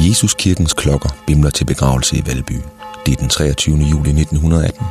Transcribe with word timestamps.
Jesuskirkens 0.00 0.72
klokker 0.72 1.08
bimler 1.26 1.50
til 1.50 1.64
begravelse 1.64 2.16
i 2.16 2.22
Valby. 2.26 2.52
Det 3.06 3.12
er 3.12 3.16
den 3.16 3.28
23. 3.28 3.76
juli 3.76 4.10
1918. 4.10 4.86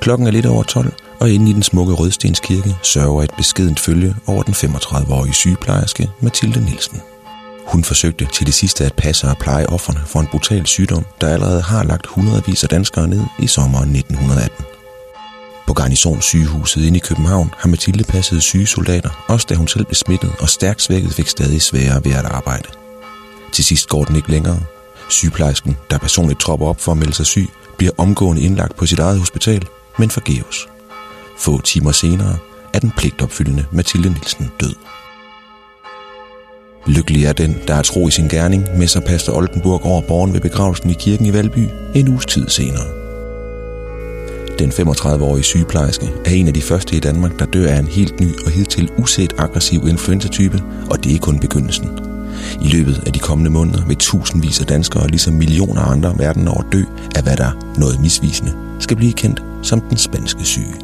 Klokken 0.00 0.26
er 0.26 0.30
lidt 0.30 0.46
over 0.46 0.62
12, 0.62 0.92
og 1.20 1.30
inde 1.30 1.50
i 1.50 1.52
den 1.52 1.62
smukke 1.62 1.94
Rødstenskirke 1.94 2.76
sørger 2.82 3.22
et 3.22 3.34
beskedent 3.36 3.80
følge 3.80 4.14
over 4.26 4.42
den 4.42 4.54
35-årige 4.54 5.34
sygeplejerske 5.34 6.10
Mathilde 6.20 6.60
Nielsen. 6.64 7.00
Hun 7.66 7.84
forsøgte 7.84 8.28
til 8.32 8.46
det 8.46 8.54
sidste 8.54 8.84
at 8.84 8.94
passe 8.94 9.28
og 9.28 9.36
pleje 9.38 9.66
offerne 9.66 10.00
for 10.06 10.20
en 10.20 10.26
brutal 10.26 10.66
sygdom, 10.66 11.04
der 11.20 11.28
allerede 11.28 11.62
har 11.62 11.84
lagt 11.84 12.06
hundredvis 12.06 12.62
af 12.62 12.68
danskere 12.68 13.08
ned 13.08 13.22
i 13.38 13.46
sommeren 13.46 13.96
1918. 13.96 14.64
På 15.66 15.74
garnisonssygehuset 15.74 16.84
inde 16.84 16.96
i 16.96 17.00
København 17.00 17.54
har 17.58 17.68
Mathilde 17.68 18.04
passet 18.04 18.42
syge 18.42 18.66
soldater, 18.66 19.24
også 19.28 19.46
da 19.48 19.54
hun 19.54 19.68
selv 19.68 19.84
blev 19.84 19.94
smittet 19.94 20.32
og 20.40 20.48
stærkt 20.48 20.82
svækket 20.82 21.12
fik 21.12 21.28
stadig 21.28 21.62
sværere 21.62 22.04
ved 22.04 22.12
at 22.12 22.24
arbejde. 22.24 22.68
Til 23.52 23.64
sidst 23.64 23.88
går 23.88 24.04
den 24.04 24.16
ikke 24.16 24.30
længere. 24.30 24.60
Sygeplejersken, 25.10 25.76
der 25.90 25.98
personligt 25.98 26.40
tropper 26.40 26.66
op 26.66 26.80
for 26.80 26.92
at 26.92 26.98
melde 26.98 27.14
sig 27.14 27.26
syg, 27.26 27.48
bliver 27.76 27.92
omgående 27.98 28.42
indlagt 28.42 28.76
på 28.76 28.86
sit 28.86 28.98
eget 28.98 29.18
hospital, 29.18 29.66
men 29.98 30.10
forgæves. 30.10 30.68
Få 31.38 31.60
timer 31.60 31.92
senere 31.92 32.36
er 32.74 32.78
den 32.78 32.92
pligtopfyldende 32.96 33.64
Mathilde 33.72 34.08
Nielsen 34.08 34.50
død. 34.60 34.74
Lykkelig 36.86 37.24
er 37.24 37.32
den, 37.32 37.56
der 37.68 37.74
er 37.74 37.82
tro 37.82 38.08
i 38.08 38.10
sin 38.10 38.28
gerning, 38.28 38.78
med 38.78 38.86
sig 38.86 39.04
pastor 39.04 39.32
Oldenburg 39.32 39.84
over 39.84 40.02
borgen 40.02 40.32
ved 40.32 40.40
begravelsen 40.40 40.90
i 40.90 40.94
kirken 40.98 41.26
i 41.26 41.32
Valby 41.32 41.68
en 41.94 42.08
uges 42.08 42.26
tid 42.26 42.48
senere. 42.48 42.86
Den 44.58 44.70
35-årige 44.70 45.44
sygeplejerske 45.44 46.10
er 46.24 46.30
en 46.30 46.48
af 46.48 46.54
de 46.54 46.62
første 46.62 46.96
i 46.96 47.00
Danmark, 47.00 47.38
der 47.38 47.46
dør 47.46 47.68
af 47.68 47.78
en 47.78 47.86
helt 47.86 48.20
ny 48.20 48.44
og 48.44 48.50
hidtil 48.50 48.90
uset 48.98 49.32
aggressiv 49.38 49.88
influenzatype, 49.88 50.62
og 50.90 51.04
det 51.04 51.14
er 51.14 51.18
kun 51.18 51.40
begyndelsen. 51.40 52.17
I 52.62 52.68
løbet 52.68 53.02
af 53.06 53.12
de 53.12 53.18
kommende 53.18 53.50
måneder 53.50 53.86
vil 53.86 53.96
tusindvis 53.96 54.60
af 54.60 54.66
danskere, 54.66 55.08
ligesom 55.08 55.34
millioner 55.34 55.80
af 55.80 55.90
andre 55.90 56.18
verden 56.18 56.48
over 56.48 56.62
dø 56.72 56.82
af 57.16 57.22
hvad 57.22 57.36
der, 57.36 57.74
noget 57.78 58.00
misvisende, 58.00 58.52
skal 58.80 58.96
blive 58.96 59.12
kendt 59.12 59.42
som 59.62 59.80
den 59.80 59.96
spanske 59.96 60.44
syge. 60.44 60.74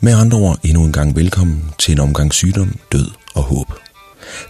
Med 0.00 0.12
andre 0.12 0.38
ord 0.38 0.58
endnu 0.62 0.84
en 0.84 0.92
gang 0.92 1.16
velkommen 1.16 1.64
til 1.78 1.92
en 1.92 2.00
omgang 2.00 2.34
sygdom, 2.34 2.76
død 2.92 3.06
og 3.34 3.42
håb. 3.42 3.72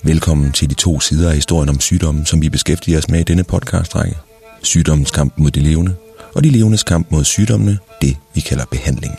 Velkommen 0.03 0.53
til 0.53 0.70
de 0.70 0.75
to 0.75 1.00
sider 1.00 1.28
af 1.28 1.34
historien 1.34 1.69
om 1.69 1.80
sygdommen, 1.80 2.27
som 2.27 2.42
vi 2.42 2.48
beskæftiger 2.48 2.98
os 2.98 3.08
med 3.08 3.20
i 3.20 3.25
denne 3.25 3.45
podcastrække. 3.45 4.17
Sygdommens 4.62 5.11
kamp 5.11 5.33
mod 5.36 5.50
de 5.50 5.61
levende, 5.61 5.95
og 6.34 6.45
de 6.45 6.50
levendes 6.50 6.83
kamp 6.83 7.06
mod 7.11 7.25
sygdommene, 7.25 7.78
det 8.03 8.17
vi 8.34 8.41
kalder 8.41 8.64
behandling. 8.70 9.14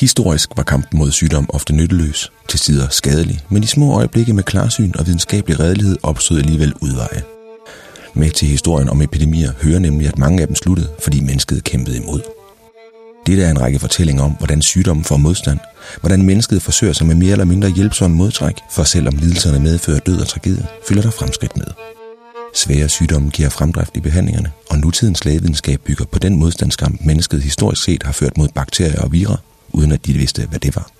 Historisk 0.00 0.50
var 0.56 0.62
kampen 0.62 0.98
mod 0.98 1.10
sygdom 1.10 1.50
ofte 1.52 1.72
nytteløs, 1.72 2.32
til 2.48 2.60
tider 2.60 2.88
skadelig, 2.88 3.40
men 3.48 3.62
i 3.62 3.66
små 3.66 3.94
øjeblikke 3.94 4.32
med 4.32 4.42
klarsyn 4.42 4.92
og 4.98 5.06
videnskabelig 5.06 5.60
redelighed 5.60 5.96
opstod 6.02 6.38
alligevel 6.38 6.74
udveje. 6.80 7.22
Med 8.14 8.30
til 8.30 8.48
historien 8.48 8.88
om 8.88 9.02
epidemier 9.02 9.52
hører 9.62 9.78
nemlig, 9.78 10.08
at 10.08 10.18
mange 10.18 10.40
af 10.40 10.46
dem 10.46 10.56
sluttede, 10.56 10.88
fordi 11.02 11.20
mennesket 11.20 11.64
kæmpede 11.64 11.96
imod. 11.96 12.20
Dette 13.26 13.42
er 13.42 13.50
en 13.50 13.60
række 13.60 13.78
fortællinger 13.78 14.22
om, 14.22 14.30
hvordan 14.30 14.62
sygdommen 14.62 15.04
får 15.04 15.16
modstand, 15.16 15.58
hvordan 16.00 16.22
mennesket 16.22 16.62
forsøger 16.62 16.92
sig 16.92 17.06
med 17.06 17.14
mere 17.14 17.32
eller 17.32 17.44
mindre 17.44 17.70
hjælpsomme 17.70 18.16
modtræk, 18.16 18.56
for 18.70 18.84
selvom 18.84 19.16
lidelserne 19.16 19.60
medfører 19.60 19.98
død 19.98 20.20
og 20.20 20.28
tragedie, 20.28 20.66
følger 20.88 21.02
der 21.02 21.10
fremskridt 21.10 21.56
med. 21.56 21.66
Svære 22.54 22.88
sygdomme 22.88 23.30
giver 23.30 23.48
fremdrift 23.48 23.96
i 23.96 24.00
behandlingerne, 24.00 24.52
og 24.70 24.78
nutidens 24.78 25.24
lægevidenskab 25.24 25.80
bygger 25.80 26.04
på 26.04 26.18
den 26.18 26.36
modstandskamp, 26.38 27.00
mennesket 27.04 27.42
historisk 27.42 27.82
set 27.82 28.02
har 28.02 28.12
ført 28.12 28.38
mod 28.38 28.48
bakterier 28.54 29.02
og 29.02 29.12
virer, 29.12 29.36
uden 29.72 29.92
at 29.92 30.06
de 30.06 30.12
vidste, 30.12 30.46
hvad 30.46 30.58
det 30.58 30.76
var. 30.76 30.90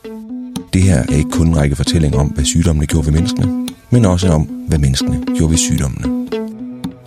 Det 0.73 0.83
her 0.83 0.99
er 0.99 1.17
ikke 1.17 1.31
kun 1.31 1.49
en 1.49 1.57
række 1.57 1.77
fortællinger 1.77 2.19
om, 2.19 2.27
hvad 2.27 2.45
sygdommene 2.45 2.87
gjorde 2.87 3.07
ved 3.07 3.13
menneskene, 3.13 3.69
men 3.91 4.05
også 4.05 4.29
om, 4.29 4.43
hvad 4.43 4.79
menneskene 4.79 5.25
gjorde 5.37 5.51
ved 5.51 5.59
sygdommene. 5.59 6.29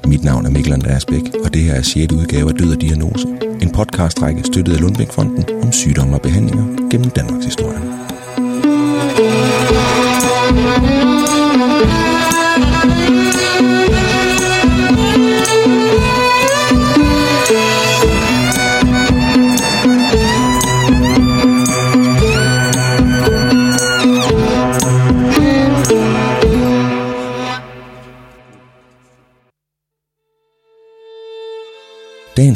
Mit 0.07 0.23
navn 0.23 0.45
er 0.45 0.49
Mikkel 0.49 0.73
Andreas 0.73 1.05
Bæk, 1.05 1.21
og 1.43 1.53
det 1.53 1.61
her 1.61 1.73
er 1.73 1.81
6. 1.81 2.13
udgave 2.13 2.49
af 2.49 2.55
Død 2.55 2.75
og 2.75 2.81
Diagnose. 2.81 3.27
En 3.61 3.69
podcastrække 3.69 4.43
støttet 4.43 4.73
af 4.73 4.81
Lundbækfonden 4.81 5.45
om 5.63 5.71
sygdomme 5.71 6.15
og 6.15 6.21
behandlinger 6.21 6.89
gennem 6.89 7.09
Danmarks 7.09 7.45
historie. 7.45 8.02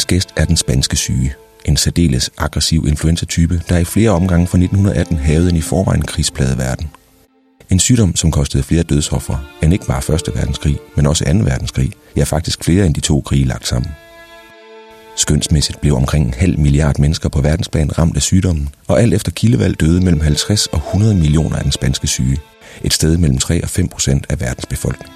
Gæst 0.08 0.30
er 0.36 0.46
den 0.46 0.58
spanske 0.58 0.96
syge. 0.96 1.34
En 1.66 1.78
særdeles 1.78 2.30
aggressiv 2.38 2.86
influenzatype, 2.88 3.62
der 3.70 3.78
i 3.78 3.84
flere 3.84 4.10
omgange 4.10 4.48
fra 4.48 4.58
1918 4.58 5.18
havde 5.18 5.50
en 5.50 5.56
i 5.56 5.62
forvejen 5.62 6.02
krigspladet 6.02 6.58
verden. 6.58 6.90
En 7.70 7.80
sygdom, 7.80 8.16
som 8.16 8.32
kostede 8.32 8.64
flere 8.64 8.84
dødsoffer 8.84 9.38
end 9.64 9.74
ikke 9.74 9.86
bare 9.86 10.16
1. 10.16 10.22
verdenskrig, 10.36 10.78
men 10.96 11.06
også 11.06 11.26
2. 11.26 11.32
verdenskrig. 11.32 11.92
Ja, 12.16 12.24
faktisk 12.24 12.64
flere 12.64 12.86
end 12.86 12.96
de 12.96 13.00
to 13.00 13.22
krige 13.22 13.46
lagt 13.46 13.68
sammen. 13.68 13.92
Skønsmæssigt 15.16 15.82
blev 15.82 15.96
omkring 15.96 16.26
en 16.26 16.34
halv 16.34 16.60
milliard 16.60 17.00
mennesker 17.00 17.30
på 17.30 17.42
verdensplan 17.42 17.98
ramt 17.98 18.16
af 18.16 18.22
sygdommen, 18.22 18.70
og 18.88 19.02
alt 19.02 19.14
efter 19.14 19.32
kildevalg 19.32 19.80
døde 19.80 20.02
mellem 20.02 20.22
50 20.22 20.68
og 20.68 20.78
100 20.78 21.16
millioner 21.16 21.56
af 21.56 21.64
den 21.64 21.72
spanske 21.72 22.08
syge. 22.08 22.38
Et 22.84 22.94
sted 22.94 23.18
mellem 23.18 23.38
3 23.38 23.64
og 23.64 23.70
5 23.70 23.88
procent 23.88 24.26
af 24.30 24.42
verdens 24.42 24.66
befolkning. 24.66 25.12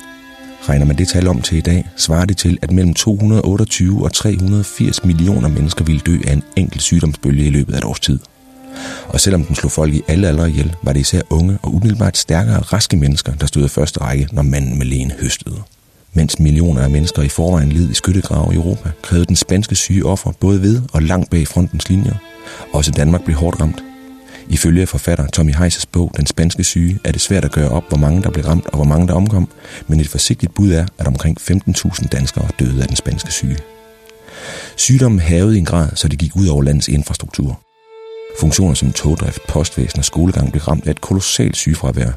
Regner 0.70 0.86
man 0.86 0.98
det 0.98 1.08
tal 1.08 1.28
om 1.28 1.42
til 1.42 1.58
i 1.58 1.62
dag, 1.62 1.90
svarer 1.98 2.26
det 2.26 2.38
til, 2.38 2.58
at 2.62 2.72
mellem 2.72 2.94
228 2.94 4.04
og 4.04 4.14
380 4.14 5.06
millioner 5.06 5.48
mennesker 5.48 5.86
ville 5.86 6.02
dø 6.02 6.18
af 6.28 6.34
en 6.34 6.44
enkelt 6.56 6.82
sygdomsbølge 6.82 7.46
i 7.46 7.50
løbet 7.50 7.74
af 7.74 7.78
et 7.78 7.84
års 7.84 8.00
tid. 8.00 8.20
Og 9.08 9.20
selvom 9.20 9.44
den 9.44 9.56
slog 9.56 9.72
folk 9.72 9.94
i 9.94 10.02
alle 10.08 10.28
aldre 10.28 10.50
ihjel, 10.50 10.76
var 10.84 10.94
det 10.94 11.00
især 11.00 11.22
unge 11.30 11.58
og 11.62 11.74
umiddelbart 11.74 12.18
stærkere 12.18 12.60
raske 12.60 12.98
mennesker, 12.98 13.34
der 13.34 13.46
stod 13.46 13.66
i 13.66 13.68
første 13.68 14.02
række, 14.02 14.28
når 14.32 14.42
manden 14.42 14.78
med 14.78 14.86
lægen 14.86 15.12
høstede. 15.12 15.62
Mens 16.14 16.40
millioner 16.40 16.82
af 16.82 16.90
mennesker 16.90 17.22
i 17.22 17.30
forvejen 17.30 17.72
led 17.72 17.90
i 17.90 17.94
skyttegrave 17.94 18.54
i 18.54 18.56
Europa, 18.56 18.90
krævede 19.02 19.26
den 19.26 19.36
spanske 19.36 19.76
syge 19.76 20.06
offer 20.06 20.32
både 20.40 20.62
ved 20.62 20.82
og 20.94 21.04
langt 21.04 21.30
bag 21.30 21.48
frontens 21.48 21.90
linjer. 21.90 22.16
Også 22.74 22.92
Danmark 22.92 23.24
blev 23.24 23.38
hårdt 23.38 23.62
ramt, 23.62 23.84
Ifølge 24.52 24.88
forfatter 24.88 25.28
Tommy 25.28 25.56
Heises 25.56 25.86
bog 25.86 26.12
Den 26.18 26.26
spanske 26.26 26.64
syge 26.64 27.00
er 27.04 27.12
det 27.12 27.22
svært 27.22 27.46
at 27.46 27.52
gøre 27.52 27.70
op, 27.70 27.90
hvor 27.90 27.98
mange 27.98 28.24
der 28.24 28.30
blev 28.30 28.46
ramt 28.46 28.66
og 28.66 28.76
hvor 28.76 28.86
mange 28.86 29.08
der 29.08 29.14
omkom, 29.14 29.48
men 29.88 30.00
et 30.00 30.08
forsigtigt 30.08 30.54
bud 30.54 30.72
er, 30.72 30.86
at 30.98 31.08
omkring 31.08 31.38
15.000 31.42 32.08
danskere 32.08 32.48
døde 32.60 32.82
af 32.82 32.88
den 32.88 32.96
spanske 32.96 33.32
syge. 33.32 33.58
Sygdommen 34.76 35.20
havede 35.20 35.56
i 35.56 35.60
en 35.60 35.66
grad, 35.66 35.90
så 35.96 36.08
det 36.08 36.20
gik 36.20 36.36
ud 36.36 36.48
over 36.48 36.64
landets 36.64 36.88
infrastruktur. 36.88 37.60
Funktioner 38.40 38.74
som 38.74 38.92
togdrift, 38.92 39.48
postvæsen 39.48 40.00
og 40.00 40.06
skolegang 40.06 40.52
blev 40.52 40.62
ramt 40.64 40.88
af 40.88 40.92
et 40.92 41.02
kolossalt 41.02 41.58
sygefravær, 41.58 42.12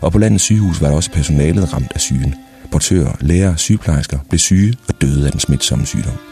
og 0.00 0.12
på 0.12 0.18
landets 0.18 0.44
sygehus 0.44 0.80
var 0.80 0.88
der 0.88 0.96
også 0.96 1.10
personalet 1.10 1.72
ramt 1.72 1.92
af 1.94 2.00
sygen. 2.00 2.34
Portører, 2.72 3.16
læger 3.20 3.52
og 3.52 3.58
sygeplejersker 3.58 4.18
blev 4.28 4.38
syge 4.38 4.74
og 4.88 5.00
døde 5.00 5.26
af 5.26 5.32
den 5.32 5.40
smitsomme 5.40 5.86
sygdom. 5.86 6.27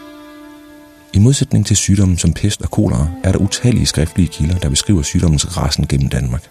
I 1.13 1.19
modsætning 1.19 1.65
til 1.65 1.77
sygdommen 1.77 2.17
som 2.17 2.33
pest 2.33 2.61
og 2.61 2.71
kolera, 2.71 3.07
er 3.23 3.31
der 3.31 3.39
utallige 3.39 3.85
skriftlige 3.85 4.27
kilder, 4.27 4.57
der 4.57 4.69
beskriver 4.69 5.01
sygdommens 5.01 5.57
rasen 5.57 5.87
gennem 5.87 6.09
Danmark. 6.09 6.49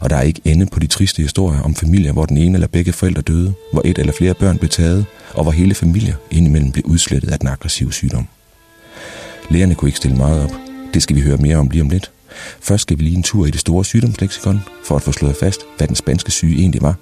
Og 0.00 0.10
der 0.10 0.16
er 0.16 0.22
ikke 0.22 0.40
ende 0.44 0.66
på 0.66 0.80
de 0.80 0.86
triste 0.86 1.22
historier 1.22 1.60
om 1.60 1.74
familier, 1.74 2.12
hvor 2.12 2.24
den 2.24 2.36
ene 2.36 2.54
eller 2.54 2.66
begge 2.66 2.92
forældre 2.92 3.22
døde, 3.22 3.54
hvor 3.72 3.82
et 3.84 3.98
eller 3.98 4.12
flere 4.12 4.34
børn 4.34 4.58
blev 4.58 4.68
taget, 4.68 5.06
og 5.34 5.42
hvor 5.42 5.52
hele 5.52 5.74
familier 5.74 6.14
indimellem 6.30 6.72
blev 6.72 6.84
udslettet 6.86 7.30
af 7.30 7.38
den 7.38 7.48
aggressive 7.48 7.92
sygdom. 7.92 8.28
Lægerne 9.50 9.74
kunne 9.74 9.88
ikke 9.88 9.96
stille 9.96 10.16
meget 10.16 10.44
op. 10.44 10.52
Det 10.94 11.02
skal 11.02 11.16
vi 11.16 11.20
høre 11.20 11.36
mere 11.36 11.56
om 11.56 11.70
lige 11.70 11.82
om 11.82 11.88
lidt. 11.88 12.10
Først 12.60 12.82
skal 12.82 12.98
vi 12.98 13.02
lige 13.02 13.16
en 13.16 13.22
tur 13.22 13.46
i 13.46 13.50
det 13.50 13.60
store 13.60 13.84
sygdomsleksikon, 13.84 14.62
for 14.84 14.96
at 14.96 15.02
få 15.02 15.12
slået 15.12 15.36
fast, 15.36 15.60
hvad 15.76 15.88
den 15.88 15.96
spanske 15.96 16.30
syge 16.30 16.58
egentlig 16.58 16.82
var, 16.82 16.94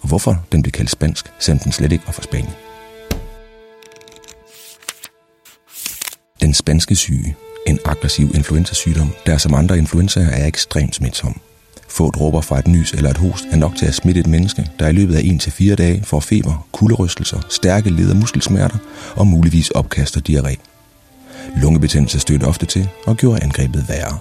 og 0.00 0.08
hvorfor 0.08 0.44
den 0.52 0.62
blev 0.62 0.72
kaldt 0.72 0.90
spansk, 0.90 1.26
selvom 1.38 1.58
den 1.58 1.72
slet 1.72 1.92
ikke 1.92 2.06
var 2.06 2.12
fra 2.12 2.22
Spanien. 2.22 2.67
Den 6.48 6.54
spanske 6.54 6.96
syge, 6.96 7.36
en 7.66 7.78
aggressiv 7.84 8.30
influenzasygdom, 8.34 9.12
der 9.26 9.38
som 9.38 9.54
andre 9.54 9.78
influenzaer 9.78 10.28
er 10.30 10.46
ekstremt 10.46 10.94
smitsom. 10.94 11.40
Få 11.88 12.10
dråber 12.10 12.40
fra 12.40 12.58
et 12.58 12.68
nys 12.68 12.92
eller 12.92 13.10
et 13.10 13.16
host 13.16 13.44
er 13.50 13.56
nok 13.56 13.76
til 13.76 13.86
at 13.86 13.94
smitte 13.94 14.20
et 14.20 14.26
menneske, 14.26 14.70
der 14.78 14.88
i 14.88 14.92
løbet 14.92 15.14
af 15.16 15.20
1-4 15.20 15.74
dage 15.74 16.02
får 16.04 16.20
feber, 16.20 16.66
kulderystelser, 16.72 17.40
stærke 17.48 17.90
led- 17.90 18.10
og 18.10 18.16
muskelsmerter 18.16 18.76
og 19.16 19.26
muligvis 19.26 19.70
opkaster 19.70 20.20
diarré. 20.28 20.56
Lungebetændelse 21.60 22.20
stødte 22.20 22.44
ofte 22.44 22.66
til 22.66 22.88
og 23.06 23.16
gjorde 23.16 23.42
angrebet 23.42 23.88
værre. 23.88 24.18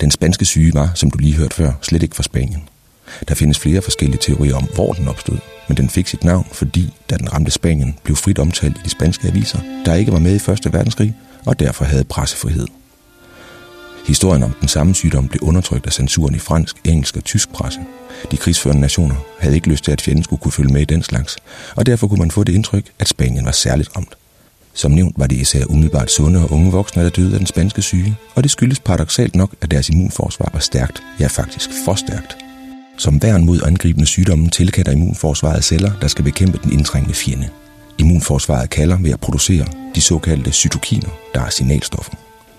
Den 0.00 0.10
spanske 0.10 0.44
syge 0.44 0.74
var, 0.74 0.92
som 0.94 1.10
du 1.10 1.18
lige 1.18 1.36
hørte 1.36 1.56
før, 1.56 1.72
slet 1.82 2.02
ikke 2.02 2.16
fra 2.16 2.22
Spanien. 2.22 2.68
Der 3.28 3.34
findes 3.34 3.58
flere 3.58 3.82
forskellige 3.82 4.20
teorier 4.20 4.56
om, 4.56 4.68
hvor 4.74 4.92
den 4.92 5.08
opstod, 5.08 5.38
men 5.68 5.76
den 5.76 5.90
fik 5.90 6.08
sit 6.08 6.24
navn, 6.24 6.46
fordi, 6.52 6.94
da 7.10 7.16
den 7.16 7.32
ramte 7.32 7.50
Spanien, 7.50 7.98
blev 8.04 8.16
frit 8.16 8.38
omtalt 8.38 8.76
i 8.76 8.80
de 8.84 8.90
spanske 8.90 9.28
aviser, 9.28 9.58
der 9.84 9.94
ikke 9.94 10.12
var 10.12 10.18
med 10.18 10.32
i 10.32 10.50
1. 10.50 10.72
verdenskrig 10.72 11.14
og 11.46 11.60
derfor 11.60 11.84
havde 11.84 12.04
pressefrihed. 12.04 12.66
Historien 14.06 14.42
om 14.42 14.54
den 14.60 14.68
samme 14.68 14.94
sygdom 14.94 15.28
blev 15.28 15.42
undertrykt 15.42 15.86
af 15.86 15.92
censuren 15.92 16.34
i 16.34 16.38
fransk, 16.38 16.76
engelsk 16.84 17.16
og 17.16 17.24
tysk 17.24 17.52
presse. 17.52 17.80
De 18.30 18.36
krigsførende 18.36 18.80
nationer 18.80 19.14
havde 19.40 19.54
ikke 19.54 19.68
lyst 19.68 19.84
til, 19.84 19.92
at 19.92 20.02
fjenden 20.02 20.24
skulle 20.24 20.40
kunne 20.40 20.52
følge 20.52 20.72
med 20.72 20.80
i 20.80 20.84
den 20.84 21.02
slags, 21.02 21.36
og 21.76 21.86
derfor 21.86 22.08
kunne 22.08 22.18
man 22.18 22.30
få 22.30 22.44
det 22.44 22.52
indtryk, 22.52 22.84
at 22.98 23.08
Spanien 23.08 23.44
var 23.44 23.52
særligt 23.52 23.96
ramt. 23.96 24.16
Som 24.74 24.90
nævnt 24.90 25.18
var 25.18 25.26
det 25.26 25.36
især 25.36 25.64
umiddelbart 25.64 26.10
sunde 26.10 26.42
og 26.42 26.52
unge 26.52 26.72
voksne, 26.72 27.02
der 27.02 27.10
døde 27.10 27.32
af 27.32 27.38
den 27.38 27.46
spanske 27.46 27.82
syge, 27.82 28.16
og 28.34 28.42
det 28.42 28.50
skyldes 28.50 28.80
paradoxalt 28.80 29.34
nok, 29.34 29.54
at 29.60 29.70
deres 29.70 29.88
immunforsvar 29.88 30.50
var 30.52 30.60
stærkt, 30.60 31.02
ja 31.20 31.26
faktisk 31.26 31.70
for 31.84 31.94
stærkt. 31.94 32.36
Som 32.98 33.22
værn 33.22 33.44
mod 33.44 33.60
angribende 33.64 34.06
sygdomme 34.06 34.50
tilkalder 34.50 34.92
immunforsvaret 34.92 35.64
celler, 35.64 35.92
der 36.00 36.08
skal 36.08 36.24
bekæmpe 36.24 36.58
den 36.62 36.72
indtrængende 36.72 37.14
fjende. 37.14 37.48
Immunforsvaret 37.98 38.70
kalder 38.70 38.98
ved 38.98 39.10
at 39.10 39.20
producere 39.20 39.66
de 39.94 40.00
såkaldte 40.00 40.52
cytokiner, 40.52 41.08
der 41.34 41.40
er 41.40 41.50
signalstoffer. 41.50 42.12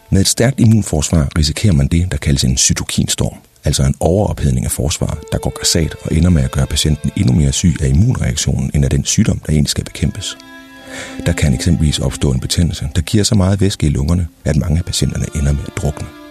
Med 0.09 0.21
et 0.21 0.27
stærkt 0.27 0.59
immunforsvar 0.59 1.29
risikerer 1.37 1.73
man 1.73 1.87
det, 1.87 2.11
der 2.11 2.17
kaldes 2.17 2.43
en 2.43 2.57
cytokinstorm, 2.57 3.37
altså 3.63 3.83
en 3.83 3.95
overophedning 3.99 4.65
af 4.65 4.71
forsvaret, 4.71 5.19
der 5.31 5.37
går 5.37 5.53
græsat 5.59 5.95
og 6.01 6.17
ender 6.17 6.29
med 6.29 6.43
at 6.43 6.51
gøre 6.51 6.67
patienten 6.67 7.11
endnu 7.15 7.33
mere 7.33 7.51
syg 7.51 7.75
af 7.81 7.87
immunreaktionen 7.87 8.71
end 8.73 8.83
af 8.83 8.89
den 8.89 9.05
sygdom, 9.05 9.39
der 9.39 9.53
egentlig 9.53 9.69
skal 9.69 9.83
bekæmpes. 9.83 10.37
Der 11.25 11.33
kan 11.33 11.53
eksempelvis 11.53 11.99
opstå 11.99 12.31
en 12.31 12.39
betændelse, 12.39 12.89
der 12.95 13.01
giver 13.01 13.23
så 13.23 13.35
meget 13.35 13.61
væske 13.61 13.87
i 13.87 13.89
lungerne, 13.89 14.27
at 14.45 14.55
mange 14.55 14.77
af 14.77 14.85
patienterne 14.85 15.25
ender 15.35 15.51
med 15.51 15.63
at 15.67 15.77
drukne. 15.77 16.22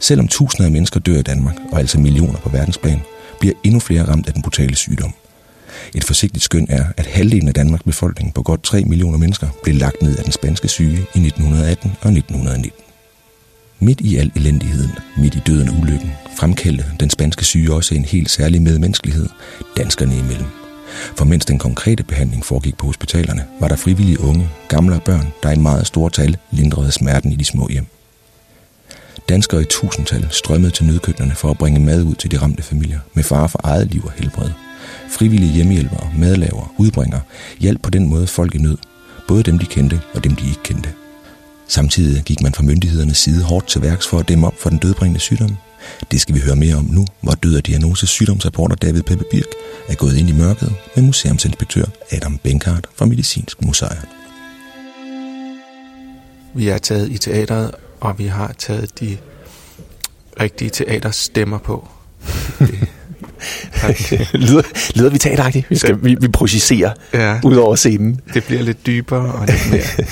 Selvom 0.00 0.28
tusinder 0.28 0.64
af 0.64 0.72
mennesker 0.72 1.00
dør 1.00 1.18
i 1.18 1.22
Danmark, 1.22 1.56
og 1.72 1.78
altså 1.78 1.98
millioner 1.98 2.38
på 2.38 2.48
verdensplan, 2.48 3.00
bliver 3.40 3.54
endnu 3.64 3.80
flere 3.80 4.08
ramt 4.08 4.26
af 4.26 4.32
den 4.32 4.42
brutale 4.42 4.76
sygdom. 4.76 5.14
Et 5.94 6.04
forsigtigt 6.04 6.44
skøn 6.44 6.66
er, 6.70 6.84
at 6.96 7.06
halvdelen 7.06 7.48
af 7.48 7.54
Danmarks 7.54 7.82
befolkning 7.82 8.34
på 8.34 8.42
godt 8.42 8.62
3 8.62 8.84
millioner 8.84 9.18
mennesker 9.18 9.48
blev 9.62 9.74
lagt 9.74 10.02
ned 10.02 10.18
af 10.18 10.24
den 10.24 10.32
spanske 10.32 10.68
syge 10.68 10.96
i 10.96 11.26
1918 11.26 11.90
og 12.00 12.10
1919. 12.12 12.70
Midt 13.80 14.00
i 14.00 14.16
al 14.16 14.32
elendigheden, 14.36 14.92
midt 15.16 15.34
i 15.34 15.42
døden 15.46 15.68
og 15.68 15.74
ulykken, 15.80 16.12
fremkaldte 16.38 16.84
den 17.00 17.10
spanske 17.10 17.44
syge 17.44 17.74
også 17.74 17.94
en 17.94 18.04
helt 18.04 18.30
særlig 18.30 18.62
medmenneskelighed 18.62 19.28
danskerne 19.76 20.18
imellem. 20.18 20.46
For 21.16 21.24
mens 21.24 21.44
den 21.44 21.58
konkrete 21.58 22.02
behandling 22.02 22.44
foregik 22.44 22.76
på 22.76 22.86
hospitalerne, 22.86 23.44
var 23.60 23.68
der 23.68 23.76
frivillige 23.76 24.20
unge, 24.20 24.48
gamle 24.68 24.94
og 24.94 25.02
børn, 25.02 25.32
der 25.42 25.50
i 25.50 25.58
meget 25.58 25.86
store 25.86 26.10
tal 26.10 26.36
lindrede 26.50 26.92
smerten 26.92 27.32
i 27.32 27.36
de 27.36 27.44
små 27.44 27.68
hjem. 27.68 27.86
Danskere 29.28 29.62
i 29.62 29.64
tusindtal 29.64 30.28
strømmede 30.30 30.72
til 30.72 30.84
nødkøkkenerne 30.84 31.34
for 31.34 31.50
at 31.50 31.58
bringe 31.58 31.80
mad 31.80 32.02
ud 32.02 32.14
til 32.14 32.30
de 32.30 32.38
ramte 32.38 32.62
familier, 32.62 32.98
med 33.14 33.24
fare 33.24 33.48
for 33.48 33.60
eget 33.62 33.90
liv 33.90 34.04
og 34.04 34.12
helbred. 34.12 34.50
Frivillige 35.10 35.52
hjemmehjælpere, 35.52 36.10
madlavere, 36.18 36.68
udbringere 36.78 37.20
hjalp 37.60 37.82
på 37.82 37.90
den 37.90 38.08
måde 38.08 38.26
folk 38.26 38.54
i 38.54 38.58
nød, 38.58 38.76
både 39.28 39.42
dem 39.42 39.58
de 39.58 39.66
kendte 39.66 40.00
og 40.14 40.24
dem 40.24 40.36
de 40.36 40.48
ikke 40.48 40.62
kendte. 40.62 40.88
Samtidig 41.68 42.22
gik 42.22 42.42
man 42.42 42.54
fra 42.54 42.62
myndighedernes 42.62 43.18
side 43.18 43.42
hårdt 43.42 43.68
til 43.68 43.82
værks 43.82 44.06
for 44.06 44.18
at 44.18 44.28
dæmme 44.28 44.46
op 44.46 44.60
for 44.60 44.70
den 44.70 44.78
dødbringende 44.78 45.20
sygdom. 45.20 45.56
Det 46.10 46.20
skal 46.20 46.34
vi 46.34 46.40
høre 46.40 46.56
mere 46.56 46.76
om 46.76 46.84
nu, 46.84 47.06
hvor 47.20 47.32
død 47.32 47.56
og 47.56 47.66
diagnose 47.66 48.06
sygdomsrapporter 48.06 48.76
David 48.76 49.02
Peppe 49.02 49.24
Birk 49.30 49.48
er 49.88 49.94
gået 49.94 50.16
ind 50.16 50.28
i 50.28 50.32
mørket 50.32 50.72
med 50.96 51.04
museumsinspektør 51.04 51.84
Adam 52.10 52.38
Benkart 52.38 52.86
fra 52.94 53.06
Medicinsk 53.06 53.64
Museum. 53.64 54.06
Vi 56.54 56.68
er 56.68 56.78
taget 56.78 57.10
i 57.10 57.18
teateret, 57.18 57.74
og 58.00 58.18
vi 58.18 58.26
har 58.26 58.54
taget 58.58 59.00
de 59.00 59.16
rigtige 60.40 60.70
teaterstemmer 60.70 61.58
på. 61.58 61.88
Det, 62.58 62.88
lyder, 64.48 64.62
lyder 64.98 65.10
vi 65.10 65.18
teateragtigt? 65.18 65.70
Vi, 65.70 65.76
skal, 65.76 66.04
vi, 66.04 66.16
vi 66.20 66.28
projicerer 66.28 66.92
ja, 67.14 67.40
ud 67.44 67.56
over 67.56 67.74
scenen. 67.74 68.20
Det 68.34 68.44
bliver 68.44 68.62
lidt 68.62 68.86
dybere 68.86 69.32
og 69.32 69.46
lidt 69.46 69.70
mere 69.70 70.06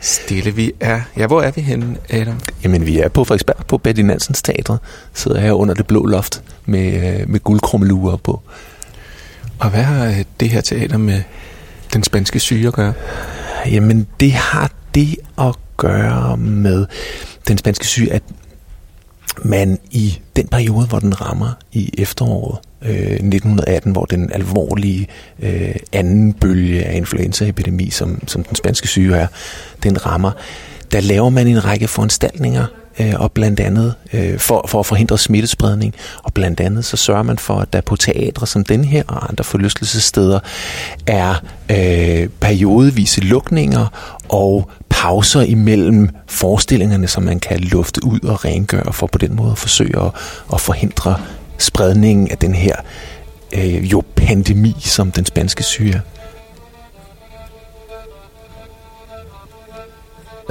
stille. 0.00 0.54
Vi 0.54 0.72
er... 0.80 1.00
Ja, 1.16 1.26
hvor 1.26 1.42
er 1.42 1.50
vi 1.50 1.60
henne, 1.60 1.96
Adam? 2.10 2.40
Jamen, 2.64 2.86
vi 2.86 2.98
er 2.98 3.08
på 3.08 3.24
Frederiksberg 3.24 3.66
på 3.66 3.78
Betty 3.78 4.02
Nansens 4.02 4.42
Teater. 4.42 4.76
Sidder 5.14 5.40
her 5.40 5.52
under 5.52 5.74
det 5.74 5.86
blå 5.86 6.06
loft 6.06 6.42
med, 6.66 7.26
med 7.26 7.40
guldkrummeluer 7.40 8.16
på. 8.16 8.42
Og 9.58 9.70
hvad 9.70 9.82
har 9.82 10.06
øh, 10.06 10.24
det 10.40 10.50
her 10.50 10.60
teater 10.60 10.98
med 10.98 11.22
den 11.94 12.02
spanske 12.02 12.40
syge 12.40 12.68
at 12.68 12.74
gøre? 12.74 12.92
Jamen, 13.66 14.06
det 14.20 14.32
har 14.32 14.70
det 14.94 15.16
at 15.38 15.54
gøre 15.80 16.36
med 16.36 16.86
den 17.48 17.58
spanske 17.58 17.86
syge, 17.86 18.12
at 18.12 18.22
man 19.42 19.78
i 19.90 20.18
den 20.36 20.48
periode, 20.48 20.86
hvor 20.86 20.98
den 20.98 21.20
rammer 21.20 21.52
i 21.72 21.90
efteråret 21.98 22.58
øh, 22.82 23.12
1918, 23.12 23.92
hvor 23.92 24.04
den 24.04 24.32
alvorlige 24.32 25.08
øh, 25.42 25.74
anden 25.92 26.32
bølge 26.32 26.84
af 26.84 26.96
influenzaepidemi, 26.96 27.90
som, 27.90 28.28
som 28.28 28.44
den 28.44 28.56
spanske 28.56 28.88
syge 28.88 29.16
er, 29.16 29.26
den 29.82 30.06
rammer, 30.06 30.30
der 30.92 31.00
laver 31.00 31.28
man 31.28 31.46
en 31.46 31.64
række 31.64 31.88
foranstaltninger 31.88 32.66
øh, 33.00 33.14
og 33.20 33.32
blandt 33.32 33.60
andet 33.60 33.94
øh, 34.12 34.38
for, 34.38 34.64
for 34.68 34.80
at 34.80 34.86
forhindre 34.86 35.18
smittespredning, 35.18 35.94
og 36.22 36.34
blandt 36.34 36.60
andet 36.60 36.84
så 36.84 36.96
sørger 36.96 37.22
man 37.22 37.38
for, 37.38 37.54
at 37.54 37.72
der 37.72 37.80
på 37.80 37.96
teatre 37.96 38.46
som 38.46 38.64
den 38.64 38.84
her 38.84 39.02
og 39.08 39.28
andre 39.28 39.44
forlystelsessteder 39.44 40.40
er 41.06 41.34
øh, 41.70 42.28
periodevise 42.40 43.20
lukninger 43.20 43.86
og 44.28 44.70
pauser 44.88 45.40
imellem 45.40 46.08
forestillingerne, 46.26 47.08
som 47.08 47.22
man 47.22 47.40
kan 47.40 47.60
lufte 47.60 48.04
ud 48.04 48.20
og 48.20 48.44
rengøre 48.44 48.92
for 48.92 49.06
på 49.06 49.18
den 49.18 49.36
måde 49.36 49.52
at 49.52 49.58
forsøge 49.58 50.02
at, 50.02 50.10
at 50.52 50.60
forhindre 50.60 51.20
spredningen 51.58 52.30
af 52.30 52.38
den 52.38 52.54
her 52.54 52.76
øh, 53.52 53.92
jo 53.92 54.02
pandemi, 54.16 54.76
som 54.78 55.12
den 55.12 55.26
spanske 55.26 55.62
syge 55.62 55.94
er. 55.94 56.19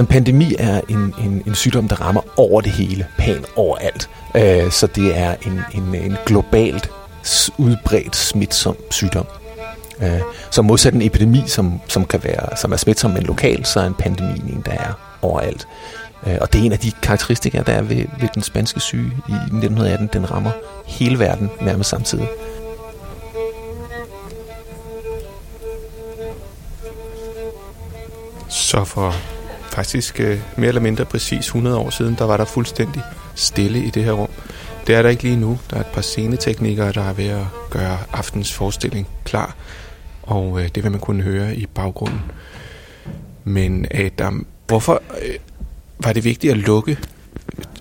En 0.00 0.06
pandemi 0.06 0.54
er 0.58 0.80
en, 0.88 1.14
en, 1.24 1.42
en 1.46 1.54
sygdom, 1.54 1.88
der 1.88 1.96
rammer 1.96 2.20
over 2.36 2.60
det 2.60 2.72
hele, 2.72 3.06
pænt 3.18 3.46
overalt. 3.56 4.10
Øh, 4.34 4.70
så 4.70 4.86
det 4.86 5.18
er 5.18 5.34
en, 5.46 5.60
en, 5.74 5.94
en 5.94 6.16
globalt 6.26 6.90
udbredt 7.58 8.16
smitsom 8.16 8.76
sygdom. 8.90 9.26
Øh, 10.02 10.20
så 10.50 10.62
modsat 10.62 10.94
en 10.94 11.02
epidemi, 11.02 11.42
som, 11.46 11.80
som, 11.88 12.04
kan 12.04 12.24
være, 12.24 12.56
som 12.56 12.72
er 12.72 12.76
smitsom, 12.76 13.10
men 13.10 13.22
lokal, 13.22 13.64
så 13.64 13.80
er 13.80 13.86
en 13.86 13.94
pandemi 13.94 14.52
en, 14.52 14.62
der 14.66 14.72
er 14.72 14.92
overalt. 15.22 15.68
Øh, 16.26 16.36
og 16.40 16.52
det 16.52 16.60
er 16.60 16.64
en 16.64 16.72
af 16.72 16.78
de 16.78 16.90
karakteristika, 17.02 17.62
der 17.66 17.72
er 17.72 17.82
ved, 17.82 18.04
ved 18.20 18.28
den 18.34 18.42
spanske 18.42 18.80
syge 18.80 19.12
i 19.28 19.32
1918. 19.32 20.10
Den 20.12 20.30
rammer 20.30 20.50
hele 20.86 21.18
verden 21.18 21.50
nærmest 21.60 21.90
samtidig. 21.90 22.28
Så 28.48 28.84
for 28.84 29.14
faktisk 29.70 30.20
øh, 30.20 30.38
mere 30.56 30.68
eller 30.68 30.80
mindre 30.80 31.04
præcis 31.04 31.46
100 31.46 31.78
år 31.78 31.90
siden, 31.90 32.14
der 32.18 32.24
var 32.24 32.36
der 32.36 32.44
fuldstændig 32.44 33.02
stille 33.34 33.84
i 33.84 33.90
det 33.90 34.04
her 34.04 34.12
rum. 34.12 34.28
Det 34.86 34.94
er 34.94 35.02
der 35.02 35.08
ikke 35.08 35.22
lige 35.22 35.36
nu. 35.36 35.58
Der 35.70 35.76
er 35.76 35.80
et 35.80 35.86
par 35.86 36.00
sceneteknikere, 36.00 36.92
der 36.92 37.02
er 37.02 37.12
ved 37.12 37.28
at 37.28 37.44
gøre 37.70 37.98
aftens 38.12 38.52
forestilling 38.52 39.08
klar, 39.24 39.56
og 40.22 40.60
øh, 40.60 40.68
det 40.74 40.82
vil 40.82 40.90
man 40.90 41.00
kunne 41.00 41.22
høre 41.22 41.56
i 41.56 41.66
baggrunden. 41.66 42.20
Men 43.44 43.86
Adam, 43.90 44.46
hvorfor 44.66 45.02
øh, 45.22 45.34
var 45.98 46.12
det 46.12 46.24
vigtigt 46.24 46.50
at 46.50 46.58
lukke 46.58 46.98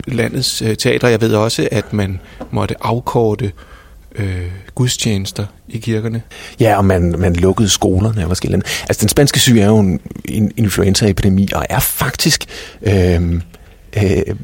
landets 0.07 0.61
øh. 0.61 0.77
Jeg 0.85 1.21
ved 1.21 1.33
også, 1.33 1.69
at 1.71 1.93
man 1.93 2.19
måtte 2.51 2.75
afkorte 2.83 3.45
øh, 3.45 3.51
øh, 4.15 4.51
gudstjenester 4.75 5.45
i 5.67 5.77
kirkerne. 5.77 6.21
Ja, 6.59 6.77
og 6.77 6.85
man, 6.85 7.15
man 7.17 7.35
lukkede 7.35 7.69
skolerne 7.69 8.23
og 8.23 8.27
forskellige 8.27 8.61
Altså, 8.81 9.01
den 9.01 9.09
spanske 9.09 9.39
syge 9.39 9.61
er 9.61 9.67
jo 9.67 9.79
en, 9.79 9.99
en 10.25 10.51
influenzaepidemi, 10.57 11.49
og 11.55 11.65
er 11.69 11.79
faktisk... 11.79 12.45
Øh, 12.81 13.41
øh, 13.97 14.35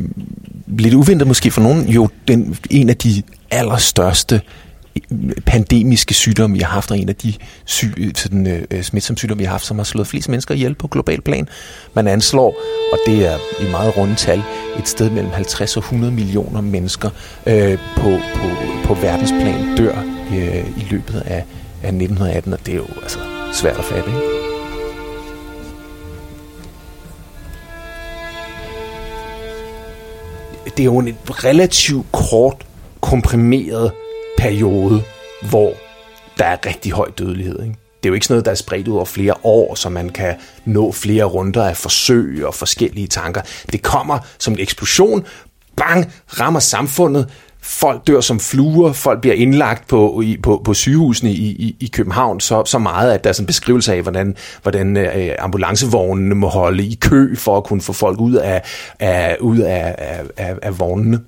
lidt 0.67 0.93
uventet 0.93 1.27
måske 1.27 1.51
for 1.51 1.61
nogen, 1.61 1.87
jo 1.87 2.09
den, 2.27 2.57
en 2.69 2.89
af 2.89 2.97
de 2.97 3.23
allerstørste 3.51 4.41
pandemiske 5.45 6.13
sygdomme, 6.13 6.55
vi 6.55 6.61
har 6.61 6.69
haft, 6.69 6.91
og 6.91 6.99
en 6.99 7.09
af 7.09 7.15
de 7.15 7.33
syge, 7.65 8.11
sådan, 8.15 8.47
øh, 8.47 8.61
øh, 8.71 8.83
smitsomme 8.83 9.17
sygdomme, 9.17 9.39
vi 9.39 9.45
har 9.45 9.51
haft, 9.51 9.65
som 9.65 9.77
har 9.77 9.83
slået 9.83 10.07
flest 10.07 10.29
mennesker 10.29 10.55
ihjel 10.55 10.75
på 10.75 10.87
global 10.87 11.21
plan. 11.21 11.49
Man 11.93 12.07
anslår, 12.07 12.55
og 12.91 12.99
det 13.05 13.27
er 13.27 13.37
i 13.61 13.71
meget 13.71 13.97
runde 13.97 14.15
tal, 14.15 14.43
et 14.79 14.87
sted 14.87 15.09
mellem 15.09 15.31
50 15.31 15.77
og 15.77 15.81
100 15.81 16.13
millioner 16.13 16.61
mennesker 16.61 17.09
øh, 17.45 17.77
på, 17.97 18.19
på, 18.35 18.47
på 18.83 18.93
verdensplan 18.93 19.77
dør 19.77 19.97
øh, 20.31 20.67
i 20.77 20.87
løbet 20.89 21.23
af, 21.25 21.43
af 21.83 21.87
1918, 21.87 22.53
og 22.53 22.59
det 22.65 22.71
er 22.71 22.75
jo 22.75 22.87
altså 23.01 23.19
svært 23.53 23.77
at 23.77 23.83
fatte, 23.83 24.09
ikke? 24.09 24.45
det 30.77 30.83
er 30.83 30.85
jo 30.85 30.99
en 30.99 31.17
relativt 31.29 32.05
kort, 32.11 32.65
komprimeret 33.01 33.91
periode, 34.37 35.03
hvor 35.49 35.73
der 36.37 36.45
er 36.45 36.57
rigtig 36.65 36.91
høj 36.91 37.09
dødelighed. 37.17 37.63
Ikke? 37.63 37.75
Det 38.05 38.09
er 38.09 38.11
jo 38.11 38.13
ikke 38.13 38.25
sådan 38.25 38.33
noget, 38.33 38.45
der 38.45 38.51
er 38.51 38.55
spredt 38.55 38.87
ud 38.87 38.95
over 38.95 39.05
flere 39.05 39.33
år, 39.43 39.75
så 39.75 39.89
man 39.89 40.09
kan 40.09 40.35
nå 40.65 40.91
flere 40.91 41.23
runder 41.23 41.63
af 41.63 41.77
forsøg 41.77 42.45
og 42.45 42.55
forskellige 42.55 43.07
tanker. 43.07 43.41
Det 43.71 43.81
kommer 43.81 44.19
som 44.39 44.53
en 44.53 44.59
eksplosion, 44.59 45.25
bang, 45.77 46.11
rammer 46.39 46.59
samfundet, 46.59 47.29
folk 47.61 48.07
dør 48.07 48.21
som 48.21 48.39
fluer, 48.39 48.93
folk 48.93 49.21
bliver 49.21 49.35
indlagt 49.35 49.87
på, 49.87 50.21
i, 50.21 50.37
på, 50.43 50.61
på 50.65 50.73
sygehusene 50.73 51.31
i, 51.31 51.45
i, 51.45 51.75
i 51.79 51.87
København 51.93 52.39
så, 52.39 52.63
så 52.65 52.79
meget, 52.79 53.11
at 53.11 53.23
der 53.23 53.29
er 53.29 53.33
sådan 53.33 53.43
en 53.43 53.47
beskrivelse 53.47 53.93
af, 53.93 54.01
hvordan, 54.01 54.35
hvordan 54.61 54.97
øh, 54.97 55.35
ambulancevognene 55.39 56.35
må 56.35 56.47
holde 56.47 56.83
i 56.83 56.97
kø 57.01 57.35
for 57.35 57.57
at 57.57 57.63
kunne 57.63 57.81
få 57.81 57.93
folk 57.93 58.19
ud 58.19 58.33
af, 58.33 58.61
af, 58.99 59.37
ud 59.39 59.57
af, 59.57 59.95
af, 59.97 60.23
af, 60.37 60.55
af 60.61 60.79
vognene. 60.79 61.19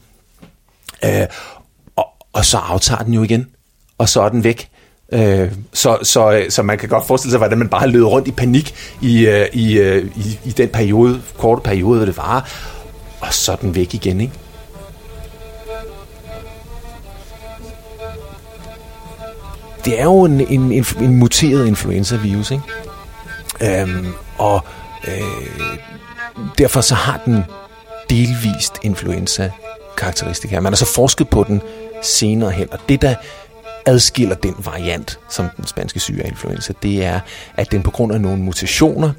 Øh, 1.05 1.25
og, 2.37 2.45
så 2.45 2.57
aftager 2.57 3.03
den 3.03 3.13
jo 3.13 3.23
igen, 3.23 3.47
og 3.97 4.09
så 4.09 4.21
er 4.21 4.29
den 4.29 4.43
væk. 4.43 4.69
Øh, 5.13 5.51
så, 5.73 5.97
så, 6.03 6.31
øh, 6.31 6.51
så 6.51 6.63
man 6.63 6.77
kan 6.77 6.89
godt 6.89 7.07
forestille 7.07 7.31
sig, 7.31 7.37
hvordan 7.37 7.57
man 7.57 7.69
bare 7.69 7.87
lød 7.87 8.03
rundt 8.03 8.27
i 8.27 8.31
panik 8.31 8.75
i, 9.01 9.27
øh, 9.27 9.47
i, 9.53 9.77
øh, 9.77 10.11
i, 10.15 10.39
i 10.45 10.49
den 10.49 10.69
periode, 10.69 11.21
korte 11.37 11.61
periode, 11.61 12.05
det 12.05 12.17
var, 12.17 12.49
og 13.19 13.33
så 13.33 13.51
er 13.51 13.55
den 13.55 13.75
væk 13.75 13.93
igen, 13.93 14.21
ikke? 14.21 14.33
det 19.87 19.99
er 19.99 20.03
jo 20.03 20.23
en, 20.23 20.41
en, 20.41 20.71
en, 20.71 20.85
en 20.99 21.15
muteret 21.15 21.67
influenza-virus, 21.67 22.51
ikke? 22.51 22.63
Øhm, 23.81 24.07
og 24.37 24.65
øh, 25.07 25.77
derfor 26.57 26.81
så 26.81 26.95
har 26.95 27.21
den 27.25 27.43
delvist 28.09 28.73
influenza-karakteristika. 28.83 30.59
Man 30.59 30.73
har 30.73 30.77
så 30.77 30.85
forsket 30.85 31.29
på 31.29 31.43
den 31.47 31.61
senere 32.03 32.51
hen, 32.51 32.67
og 32.71 32.79
det 32.89 33.01
der 33.01 33.15
adskiller 33.85 34.35
den 34.35 34.55
variant, 34.57 35.19
som 35.29 35.45
den 35.57 35.67
spanske 35.67 35.99
syge 35.99 36.23
af 36.23 36.29
influenza, 36.29 36.73
det 36.83 37.05
er, 37.05 37.19
at 37.57 37.71
den 37.71 37.83
på 37.83 37.91
grund 37.91 38.13
af 38.13 38.21
nogle 38.21 38.37
mutationer 38.37 39.11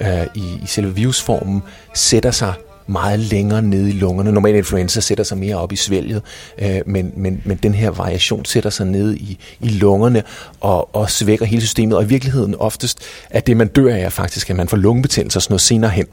øh, 0.00 0.26
i, 0.34 0.60
i 0.62 0.66
selve 0.66 0.94
virusformen 0.94 1.62
sætter 1.94 2.30
sig 2.30 2.54
meget 2.86 3.18
længere 3.18 3.62
nede 3.62 3.88
i 3.88 3.92
lungerne. 3.92 4.32
Normal 4.32 4.54
influenza 4.54 5.00
sætter 5.00 5.24
sig 5.24 5.38
mere 5.38 5.56
op 5.56 5.72
i 5.72 5.76
svælget, 5.76 6.22
øh, 6.58 6.80
men, 6.86 7.12
men, 7.16 7.42
men 7.44 7.56
den 7.56 7.74
her 7.74 7.90
variation 7.90 8.44
sætter 8.44 8.70
sig 8.70 8.86
ned 8.86 9.14
i, 9.14 9.38
i 9.60 9.68
lungerne 9.68 10.22
og, 10.60 10.96
og 10.96 11.10
svækker 11.10 11.46
hele 11.46 11.62
systemet. 11.62 11.96
Og 11.96 12.04
i 12.04 12.06
virkeligheden 12.06 12.54
oftest, 12.54 12.98
at 13.30 13.46
det 13.46 13.56
man 13.56 13.68
dør 13.68 13.94
af 13.94 14.00
er 14.00 14.08
faktisk, 14.08 14.50
at 14.50 14.56
man 14.56 14.68
får 14.68 14.76
lungebetændelse 14.76 15.38
og 15.38 15.42
sådan 15.42 15.52
noget 15.52 15.60
senere 15.60 15.90
hen. 15.90 16.06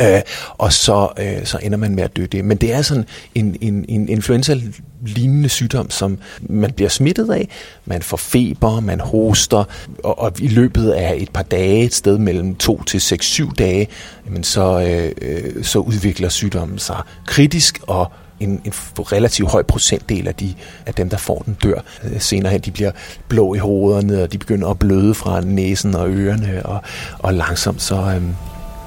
Øh, 0.00 0.20
og 0.58 0.72
så, 0.72 1.08
øh, 1.18 1.46
så 1.46 1.58
ender 1.62 1.78
man 1.78 1.94
med 1.94 2.04
at 2.04 2.16
dø 2.16 2.26
det. 2.32 2.44
Men 2.44 2.56
det 2.56 2.72
er 2.72 2.82
sådan 2.82 3.04
en, 3.34 3.56
en, 3.60 3.84
en 3.88 4.08
influenza-lignende 4.08 5.48
sygdom, 5.48 5.90
som 5.90 6.18
man 6.40 6.72
bliver 6.72 6.88
smittet 6.88 7.30
af. 7.30 7.48
Man 7.84 8.02
får 8.02 8.16
feber, 8.16 8.80
man 8.80 9.00
hoster, 9.00 9.64
og, 10.04 10.18
og 10.18 10.32
i 10.40 10.48
løbet 10.48 10.90
af 10.90 11.14
et 11.18 11.30
par 11.30 11.42
dage, 11.42 11.84
et 11.84 11.94
sted 11.94 12.18
mellem 12.18 12.54
to 12.54 12.82
til 12.82 12.98
6-7 12.98 13.54
dage, 13.54 13.88
jamen 14.26 14.44
så, 14.44 14.80
øh, 14.80 15.12
øh, 15.22 15.64
så 15.64 15.78
udvikler 15.78 16.28
sygdommen 16.28 16.78
sig 16.78 17.02
kritisk, 17.26 17.80
og 17.86 18.12
en, 18.40 18.50
en 18.64 18.72
relativt 18.98 19.50
høj 19.50 19.62
procentdel 19.62 20.28
af, 20.28 20.34
de, 20.34 20.54
af 20.86 20.94
dem, 20.94 21.10
der 21.10 21.16
får 21.16 21.38
den, 21.38 21.56
dør 21.62 21.80
øh, 22.04 22.20
senere 22.20 22.52
hen. 22.52 22.60
De 22.60 22.70
bliver 22.70 22.90
blå 23.28 23.54
i 23.54 23.58
hovederne, 23.58 24.22
og 24.22 24.32
de 24.32 24.38
begynder 24.38 24.68
at 24.68 24.78
bløde 24.78 25.14
fra 25.14 25.40
næsen 25.40 25.94
og 25.94 26.08
ørerne, 26.10 26.66
og, 26.66 26.80
og 27.18 27.34
langsomt 27.34 27.82
så, 27.82 27.96
øh, 27.96 28.22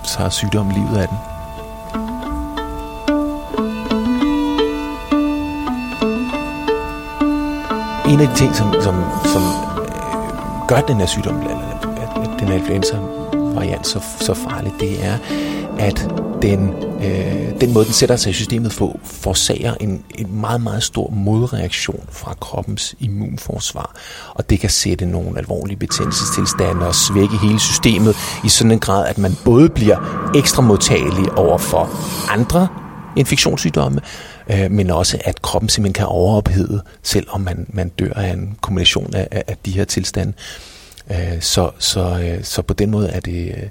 så 0.07 0.29
sygdommen 0.29 0.75
livet 0.75 0.98
af 0.98 1.07
den. 1.07 1.17
En 8.13 8.19
af 8.19 8.27
de 8.27 8.36
ting, 8.36 8.55
som, 8.55 8.74
som, 8.81 8.95
som 9.25 9.41
øh, 9.41 10.67
gør 10.67 10.81
den 10.81 10.98
her 10.98 11.05
sygdom, 11.05 11.41
eller 11.41 11.57
at 11.81 12.39
den 12.39 12.48
her 12.48 12.55
influenza-variant 12.55 13.88
så, 13.88 14.00
så 14.19 14.33
farlig, 14.33 14.74
det 14.79 15.05
er, 15.05 15.17
at 15.79 16.12
den, 16.41 16.74
øh, 17.05 17.62
den 17.62 17.74
måde, 17.74 17.86
den 17.86 17.93
sætter 17.93 18.15
sig 18.15 18.29
i 18.29 18.33
systemet 18.33 18.74
for, 18.74 19.00
forsager 19.03 19.74
en, 19.79 20.03
en 20.15 20.41
meget, 20.41 20.62
meget 20.62 20.83
stor 20.83 21.10
modreaktion 21.10 22.03
fra 22.12 22.33
kroppens 22.33 22.95
immunforsvar. 23.00 23.95
Og 24.33 24.50
det 24.50 24.60
kan 24.60 24.69
sætte 24.69 25.05
nogle 25.05 25.38
alvorlige 25.38 25.77
betændelsestilstande 25.77 26.88
og 26.88 26.95
svække 26.95 27.38
hele 27.38 27.60
systemet 27.60 28.15
i 28.43 28.50
sådan 28.50 28.72
en 28.72 28.79
grad, 28.79 29.07
at 29.07 29.17
man 29.17 29.31
både 29.45 29.69
bliver 29.69 30.31
ekstra 30.36 30.62
modtagelig 30.62 31.38
over 31.38 31.57
for 31.57 31.89
andre 32.31 32.67
infektionssygdomme, 33.15 34.01
øh, 34.51 34.72
men 34.72 34.89
også 34.89 35.17
at 35.25 35.41
kroppen 35.41 35.69
simpelthen 35.69 35.93
kan 35.93 36.05
overophede, 36.05 36.83
selvom 37.03 37.41
man, 37.41 37.65
man 37.69 37.89
dør 37.89 38.13
af 38.13 38.33
en 38.33 38.57
kombination 38.62 39.13
af, 39.13 39.43
af 39.48 39.57
de 39.65 39.72
her 39.72 39.86
tilstande. 39.86 40.33
Øh, 41.12 41.41
så, 41.41 41.72
så, 41.79 42.19
øh, 42.24 42.43
så 42.43 42.62
på 42.62 42.74
den 42.74 42.91
måde 42.91 43.10
er 43.10 43.19
det 43.19 43.48
øh, 43.48 43.69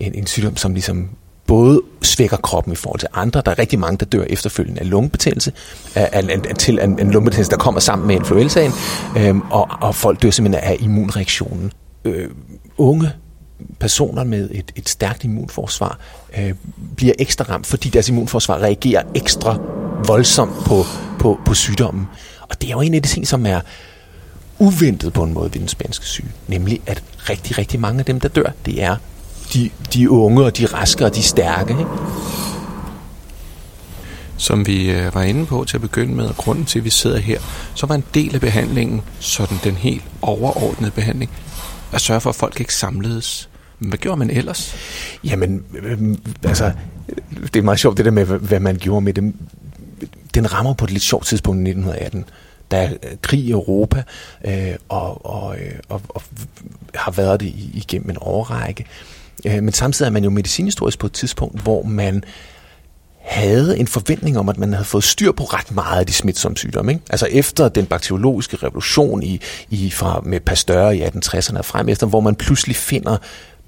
en, 0.00 0.14
en 0.14 0.26
sygdom, 0.26 0.56
som 0.56 0.72
ligesom 0.72 1.08
både 1.46 1.82
svækker 2.06 2.36
kroppen 2.36 2.72
i 2.72 2.76
forhold 2.76 3.00
til 3.00 3.08
andre. 3.14 3.42
Der 3.44 3.50
er 3.50 3.58
rigtig 3.58 3.78
mange, 3.78 3.98
der 3.98 4.04
dør 4.04 4.24
efterfølgende 4.24 4.80
af 4.80 4.90
lungebetændelse, 4.90 5.52
af, 5.94 6.08
af, 6.12 6.40
af, 6.48 6.54
til 6.54 6.78
en, 6.82 6.98
en 7.00 7.10
lungebetændelse, 7.10 7.50
der 7.50 7.56
kommer 7.56 7.80
sammen 7.80 8.06
med 8.06 8.16
influenzaen, 8.16 8.72
øhm, 9.16 9.40
og, 9.40 9.68
og 9.80 9.94
folk 9.94 10.22
dør 10.22 10.30
simpelthen 10.30 10.64
af 10.64 10.76
immunreaktionen. 10.80 11.72
Øh, 12.04 12.30
unge 12.78 13.10
personer 13.80 14.24
med 14.24 14.50
et, 14.52 14.72
et 14.76 14.88
stærkt 14.88 15.24
immunforsvar 15.24 15.98
øh, 16.38 16.54
bliver 16.96 17.14
ekstra 17.18 17.44
ramt, 17.44 17.66
fordi 17.66 17.88
deres 17.88 18.08
immunforsvar 18.08 18.58
reagerer 18.58 19.02
ekstra 19.14 19.58
voldsomt 20.06 20.64
på, 20.64 20.84
på, 21.18 21.40
på 21.44 21.54
sygdommen. 21.54 22.06
Og 22.40 22.60
det 22.60 22.68
er 22.68 22.72
jo 22.72 22.80
en 22.80 22.94
af 22.94 23.02
de 23.02 23.08
ting, 23.08 23.26
som 23.26 23.46
er 23.46 23.60
uventet 24.58 25.12
på 25.12 25.22
en 25.22 25.34
måde 25.34 25.54
ved 25.54 25.60
den 25.60 25.68
spanske 25.68 26.04
syge, 26.04 26.28
nemlig 26.48 26.80
at 26.86 27.02
rigtig, 27.30 27.58
rigtig 27.58 27.80
mange 27.80 27.98
af 27.98 28.04
dem, 28.04 28.20
der 28.20 28.28
dør, 28.28 28.50
det 28.66 28.82
er 28.82 28.96
de, 29.54 29.70
de 29.94 30.10
unge 30.10 30.44
og 30.44 30.58
de 30.58 30.66
raske 30.66 31.04
og 31.04 31.14
de 31.14 31.22
stærke. 31.22 31.70
Ikke? 31.70 31.90
Som 34.36 34.66
vi 34.66 34.90
øh, 34.90 35.14
var 35.14 35.22
inde 35.22 35.46
på 35.46 35.64
til 35.64 35.76
at 35.76 35.80
begynde 35.80 36.14
med, 36.14 36.26
og 36.26 36.36
grunden 36.36 36.64
til, 36.64 36.78
at 36.78 36.84
vi 36.84 36.90
sidder 36.90 37.18
her, 37.18 37.40
så 37.74 37.86
var 37.86 37.94
en 37.94 38.04
del 38.14 38.34
af 38.34 38.40
behandlingen, 38.40 39.02
sådan 39.20 39.58
den 39.64 39.74
helt 39.74 40.04
overordnede 40.22 40.90
behandling, 40.90 41.30
at 41.92 42.00
sørge 42.00 42.20
for, 42.20 42.30
at 42.30 42.36
folk 42.36 42.60
ikke 42.60 42.74
samledes. 42.74 43.48
Men 43.78 43.88
hvad 43.88 43.98
gjorde 43.98 44.18
man 44.18 44.30
ellers? 44.30 44.74
Jamen, 45.24 45.64
øh, 45.82 45.98
altså, 46.44 46.72
det 47.54 47.56
er 47.56 47.62
meget 47.62 47.80
sjovt 47.80 47.96
det 47.96 48.04
der 48.04 48.10
med, 48.10 48.24
hvad 48.24 48.60
man 48.60 48.76
gjorde 48.76 49.00
med 49.00 49.12
dem. 49.12 49.36
Den 50.34 50.52
rammer 50.52 50.74
på 50.74 50.84
et 50.84 50.90
lidt 50.90 51.02
sjovt 51.02 51.26
tidspunkt 51.26 51.58
i 51.58 51.70
1918 51.70 52.24
der 52.70 52.76
er 52.76 52.92
krig 53.22 53.40
i 53.40 53.50
Europa, 53.50 54.02
øh, 54.44 54.74
og, 54.88 55.26
og, 55.26 55.56
øh, 55.58 55.74
og, 55.88 56.02
og 56.08 56.22
har 56.94 57.10
været 57.12 57.40
det 57.40 57.46
igennem 57.74 58.10
en 58.10 58.16
årrække. 58.20 58.82
Øh, 58.82 59.15
Øh, 59.44 59.62
men 59.62 59.72
samtidig 59.72 60.08
er 60.08 60.12
man 60.12 60.24
jo 60.24 60.30
medicinhistorisk 60.30 60.98
på 60.98 61.06
et 61.06 61.12
tidspunkt, 61.12 61.60
hvor 61.60 61.82
man 61.82 62.24
havde 63.20 63.78
en 63.78 63.86
forventning 63.86 64.38
om, 64.38 64.48
at 64.48 64.58
man 64.58 64.72
havde 64.72 64.84
fået 64.84 65.04
styr 65.04 65.32
på 65.32 65.44
ret 65.44 65.74
meget 65.74 66.00
af 66.00 66.06
de 66.06 66.12
smitsomme 66.12 66.56
sygdomme. 66.56 66.92
Ikke? 66.92 67.04
Altså 67.10 67.26
efter 67.30 67.68
den 67.68 67.86
bakteriologiske 67.86 68.56
revolution 68.56 69.22
i, 69.22 69.40
i 69.70 69.90
fra, 69.90 70.20
med 70.24 70.40
Pasteur 70.40 70.90
i 70.90 71.02
1860'erne 71.02 71.58
og 71.58 71.64
frem 71.64 71.88
efter, 71.88 72.06
hvor 72.06 72.20
man 72.20 72.34
pludselig 72.34 72.76
finder 72.76 73.16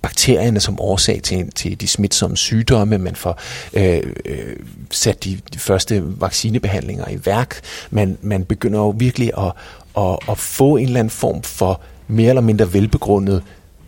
bakterierne 0.02 0.60
som 0.60 0.80
årsag 0.80 1.20
til, 1.22 1.50
til 1.54 1.80
de 1.80 1.88
smitsomme 1.88 2.36
sygdomme. 2.36 2.98
Man 2.98 3.16
får 3.16 3.40
øh, 3.72 4.02
øh, 4.24 4.56
sat 4.90 5.24
de, 5.24 5.38
de 5.54 5.58
første 5.58 6.02
vaccinebehandlinger 6.20 7.08
i 7.08 7.18
værk. 7.24 7.60
Man, 7.90 8.18
man 8.22 8.44
begynder 8.44 8.78
jo 8.78 8.88
virkelig 8.90 9.30
at, 9.38 9.52
at, 9.98 10.18
at 10.30 10.38
få 10.38 10.76
en 10.76 10.86
eller 10.86 11.00
anden 11.00 11.10
form 11.10 11.42
for 11.42 11.80
mere 12.08 12.28
eller 12.28 12.42
mindre 12.42 12.72
velbegrundet 12.72 13.42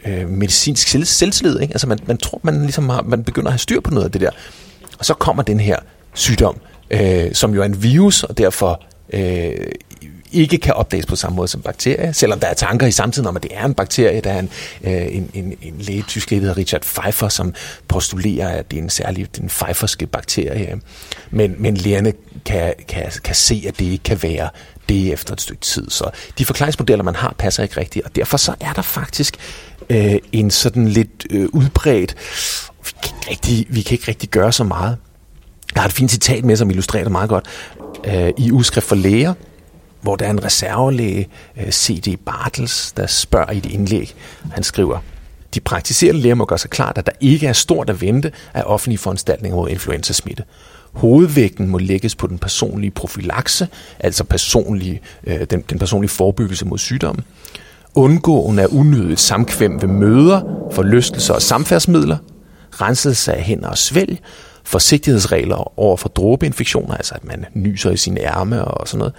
øh, 0.07 0.29
medicinsk 0.29 0.89
selv, 0.89 1.05
selvtillid. 1.05 1.61
Ikke? 1.61 1.75
Altså 1.75 1.87
man, 1.87 1.99
man 2.07 2.17
tror, 2.17 2.41
man 2.43 2.63
ligesom 2.63 2.89
har, 2.89 3.03
man 3.03 3.25
begynder 3.25 3.49
at 3.49 3.53
have 3.53 3.59
styr 3.59 3.81
på 3.81 3.91
noget 3.91 4.05
af 4.05 4.13
det 4.13 4.21
der. 4.21 4.31
Og 4.99 5.05
så 5.05 5.15
kommer 5.15 5.43
den 5.43 5.61
her 5.61 5.77
sygdom, 6.15 6.61
øh, 6.91 7.35
som 7.35 7.55
jo 7.55 7.61
er 7.61 7.67
en 7.67 7.83
virus, 7.83 8.23
og 8.23 8.39
derfor 8.39 8.83
øh, 9.13 9.67
ikke 10.33 10.59
kan 10.59 10.75
opdages 10.75 11.07
på 11.07 11.17
samme 11.17 11.37
måde 11.37 11.49
som 11.49 11.63
bakterier, 11.63 12.13
selvom 12.13 12.41
der 12.41 12.47
er 12.47 12.55
tanker 12.55 12.87
i 12.87 12.91
samtiden 12.91 13.29
om, 13.29 13.37
at 13.37 13.43
det 13.43 13.51
er 13.55 13.65
en 13.65 13.75
bakterie. 13.75 14.21
Der 14.21 14.33
er 14.33 14.39
en, 14.39 14.51
øh, 14.85 15.17
en, 15.17 15.31
en, 15.35 15.55
en 15.63 15.75
læge, 15.79 16.03
tysk 16.09 16.31
læge, 16.31 16.41
der 16.41 16.47
hedder 16.47 16.61
Richard 16.61 16.81
Pfeiffer, 16.81 17.29
som 17.29 17.55
postulerer, 17.89 18.49
at 18.49 18.71
det 18.71 18.79
er 18.79 18.83
en 18.83 18.91
særlig 18.91 19.37
den 19.37 19.49
Pfeifferske 19.49 20.07
bakterie. 20.07 20.81
Men, 21.31 21.55
men 21.59 21.77
lægerne 21.77 22.13
kan, 22.45 22.75
kan, 22.89 23.11
kan 23.25 23.35
se, 23.35 23.65
at 23.69 23.79
det 23.79 23.85
ikke 23.85 24.05
kan 24.05 24.23
være 24.23 24.49
det 24.91 25.13
efter 25.13 25.33
et 25.33 25.41
stykke 25.41 25.61
tid. 25.61 25.91
Så 25.91 26.11
de 26.39 26.45
forklaringsmodeller, 26.45 27.05
man 27.05 27.17
har, 27.17 27.35
passer 27.39 27.63
ikke 27.63 27.81
rigtigt, 27.81 28.05
og 28.05 28.17
derfor 28.17 28.37
så 28.37 28.55
er 28.61 28.73
der 28.73 28.83
faktisk 28.83 29.37
øh, 29.91 30.19
en 30.33 30.51
sådan 30.51 30.89
lidt 30.89 31.27
øh, 31.31 31.49
udbredt, 31.53 32.15
vi 32.85 32.93
kan, 33.03 33.17
ikke 33.17 33.31
rigtig, 33.31 33.67
vi 33.69 33.83
kan 33.83 33.93
ikke 33.95 34.09
rigtig 34.09 34.29
gøre 34.29 34.53
så 34.53 34.65
meget. 34.65 34.97
Jeg 35.75 35.83
har 35.83 35.89
et 35.89 35.93
fint 35.93 36.11
citat 36.11 36.45
med, 36.45 36.57
som 36.57 36.71
illustrerer 36.71 37.05
det 37.05 37.13
meget 37.13 37.29
godt. 37.29 37.47
Øh, 38.05 38.33
I 38.39 38.51
Udskrift 38.53 38.87
for 38.87 38.97
Læger, 38.97 39.35
hvor 40.01 40.17
der 40.17 40.27
er 40.27 40.31
en 40.31 40.45
reservelæge, 40.45 41.29
øh, 41.57 41.71
C.D. 41.71 42.17
Bartels, 42.27 42.93
der 42.93 43.07
spørger 43.07 43.53
i 43.53 43.59
et 43.59 43.67
indlæg. 43.67 44.15
Han 44.53 44.63
skriver, 44.63 44.99
de 45.55 45.61
praktiserende 45.61 46.21
læger 46.21 46.35
må 46.35 46.45
gøre 46.45 46.59
sig 46.59 46.71
klart, 46.71 46.99
at 46.99 47.07
der 47.07 47.13
ikke 47.21 47.47
er 47.47 47.53
stort 47.53 47.91
at 47.91 48.01
vente 48.01 48.33
af 48.55 48.63
offentlige 48.67 48.99
foranstaltninger 48.99 49.57
mod 49.57 49.69
influenzasmitte. 49.69 50.45
Hovedvægten 50.93 51.69
må 51.69 51.79
lægges 51.79 52.15
på 52.15 52.27
den 52.27 52.39
personlige 52.39 52.91
profilakse, 52.91 53.69
altså 54.01 54.25
personlige, 54.25 55.01
øh, 55.27 55.41
den, 55.51 55.65
den 55.71 55.79
personlige 55.79 56.11
forebyggelse 56.11 56.67
mod 56.67 56.79
sygdommen. 56.79 57.25
Undgåen 57.95 58.59
af 58.59 58.67
unødigt 58.67 59.21
samkvem 59.21 59.83
ved 59.83 59.89
møder, 59.89 60.41
forlystelser 60.73 61.35
og 61.35 61.43
samfærdsmidler, 61.43 62.17
renselse 62.73 63.35
af 63.35 63.43
hænder 63.43 63.69
og 63.69 63.79
svælg, 63.79 64.19
forsigtighedsregler 64.65 65.79
over 65.81 65.97
for 65.97 66.09
dråbeinfektioner, 66.09 66.95
altså 66.95 67.15
at 67.15 67.25
man 67.25 67.47
nyser 67.55 67.91
i 67.91 67.97
sine 67.97 68.21
ærme 68.21 68.65
og 68.65 68.89
sådan 68.89 68.99
noget. 68.99 69.15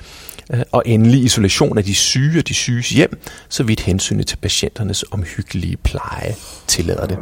Øh, 0.53 0.61
og 0.71 0.83
endelig 0.85 1.23
isolation 1.23 1.77
af 1.77 1.83
de 1.83 1.95
syge 1.95 2.39
og 2.39 2.47
de 2.47 2.53
syges 2.53 2.89
hjem, 2.89 3.19
så 3.49 3.63
vidt 3.63 3.79
hensynet 3.79 4.27
til 4.27 4.37
patienternes 4.37 5.05
omhyggelige 5.11 5.77
pleje 5.77 6.35
tillader 6.67 7.07
det. 7.07 7.17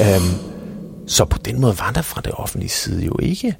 Øhm, 0.00 0.53
så 1.06 1.24
på 1.24 1.38
den 1.38 1.60
måde 1.60 1.78
var 1.78 1.90
der 1.94 2.02
fra 2.02 2.20
det 2.20 2.32
offentlige 2.32 2.70
side 2.70 3.04
jo 3.04 3.16
ikke 3.22 3.54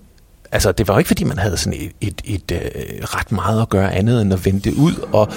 altså 0.52 0.72
det 0.72 0.88
var 0.88 0.94
jo 0.94 0.98
ikke 0.98 1.08
fordi 1.08 1.24
man 1.24 1.38
havde 1.38 1.56
sådan 1.56 1.80
et, 1.80 1.92
et, 2.00 2.20
et, 2.24 2.52
et 2.52 2.52
øh, 2.52 3.02
ret 3.02 3.32
meget 3.32 3.62
at 3.62 3.68
gøre 3.68 3.94
andet 3.94 4.22
end 4.22 4.32
at 4.32 4.44
vente 4.44 4.76
ud 4.76 5.08
og 5.12 5.28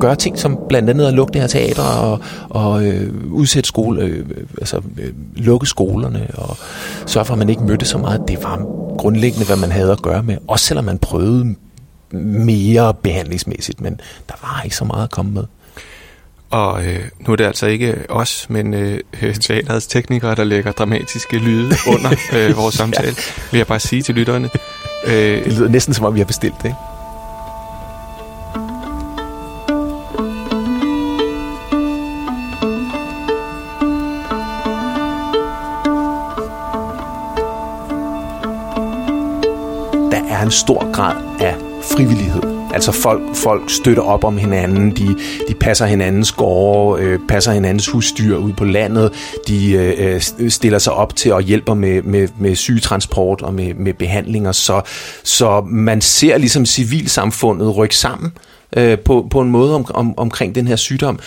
gøre 0.00 0.16
ting 0.16 0.38
som 0.38 0.58
blandt 0.68 0.90
andet 0.90 1.06
at 1.06 1.14
lukke 1.14 1.32
det 1.32 1.40
her 1.40 1.48
teater 1.48 1.82
og, 1.82 2.20
og 2.50 2.86
øh, 2.86 3.32
udsætte 3.32 3.68
skole, 3.68 4.02
øh, 4.02 4.26
altså 4.60 4.80
øh, 4.98 5.12
lukke 5.36 5.66
skolerne 5.66 6.30
og 6.34 6.56
sørge 7.06 7.24
for 7.24 7.34
at 7.34 7.38
man 7.38 7.48
ikke 7.48 7.62
mødte 7.62 7.86
så 7.86 7.98
meget. 7.98 8.22
Det 8.28 8.42
var 8.42 8.56
grundlæggende 8.98 9.46
hvad 9.46 9.56
man 9.56 9.72
havde 9.72 9.92
at 9.92 10.02
gøre 10.02 10.22
med, 10.22 10.36
også 10.48 10.64
selvom 10.64 10.84
man 10.84 10.98
prøvede 10.98 11.54
mere 12.10 12.94
behandlingsmæssigt, 12.94 13.80
men 13.80 14.00
der 14.28 14.34
var 14.42 14.62
ikke 14.64 14.76
så 14.76 14.84
meget 14.84 15.04
at 15.04 15.10
komme 15.10 15.30
med. 15.32 15.44
Og 16.50 16.86
øh, 16.86 17.00
nu 17.20 17.32
er 17.32 17.36
det 17.36 17.44
altså 17.44 17.66
ikke 17.66 17.96
os, 18.08 18.46
men 18.50 18.74
øh, 18.74 19.00
teaterets 19.40 19.86
teknikere, 19.86 20.34
der 20.34 20.44
lægger 20.44 20.72
dramatiske 20.72 21.38
lyde 21.38 21.74
under 21.88 22.10
øh, 22.36 22.56
vores 22.56 22.74
samtale, 22.74 23.06
ja. 23.06 23.42
vil 23.50 23.58
jeg 23.58 23.66
bare 23.66 23.80
sige 23.80 24.02
til 24.02 24.14
lytterne. 24.14 24.50
Øh, 25.06 25.44
det 25.44 25.52
lyder 25.52 25.68
næsten 25.68 25.94
som 25.94 26.04
om, 26.04 26.14
vi 26.14 26.20
har 26.20 26.26
bestilt 26.26 26.54
det, 26.62 26.64
ikke? 26.64 26.78
Der 40.10 40.34
er 40.34 40.42
en 40.42 40.50
stor 40.50 40.92
grad 40.92 41.16
af 41.40 41.54
frivillighed 41.82 42.55
Altså 42.76 42.92
folk, 42.92 43.22
folk 43.34 43.70
støtter 43.70 44.02
op 44.02 44.24
om 44.24 44.38
hinanden, 44.38 44.90
de, 44.90 45.16
de 45.48 45.54
passer 45.54 45.86
hinandens 45.86 46.32
gårde, 46.32 47.02
øh, 47.02 47.18
passer 47.28 47.52
hinandens 47.52 47.88
husdyr 47.88 48.36
ud 48.36 48.52
på 48.52 48.64
landet, 48.64 49.12
de 49.48 49.72
øh, 49.72 50.20
øh 50.38 50.50
stiller 50.50 50.78
sig 50.78 50.92
op 50.92 51.16
til 51.16 51.32
og 51.32 51.42
hjælper 51.42 51.74
med, 51.74 52.02
med, 52.02 52.28
med 52.38 52.54
sygetransport 52.54 53.42
og 53.42 53.54
med, 53.54 53.74
med 53.74 53.94
behandlinger, 53.94 54.52
så, 54.52 54.80
så 55.24 55.60
man 55.60 56.00
ser 56.00 56.38
ligesom 56.38 56.66
civilsamfundet 56.66 57.76
rykke 57.76 57.96
sammen 57.96 58.32
øh, 58.76 58.98
på, 58.98 59.26
på 59.30 59.40
en 59.40 59.50
måde 59.50 59.74
om, 59.74 59.86
om, 59.94 60.18
omkring 60.18 60.54
den 60.54 60.68
her 60.68 60.76
sygdom 60.76 61.18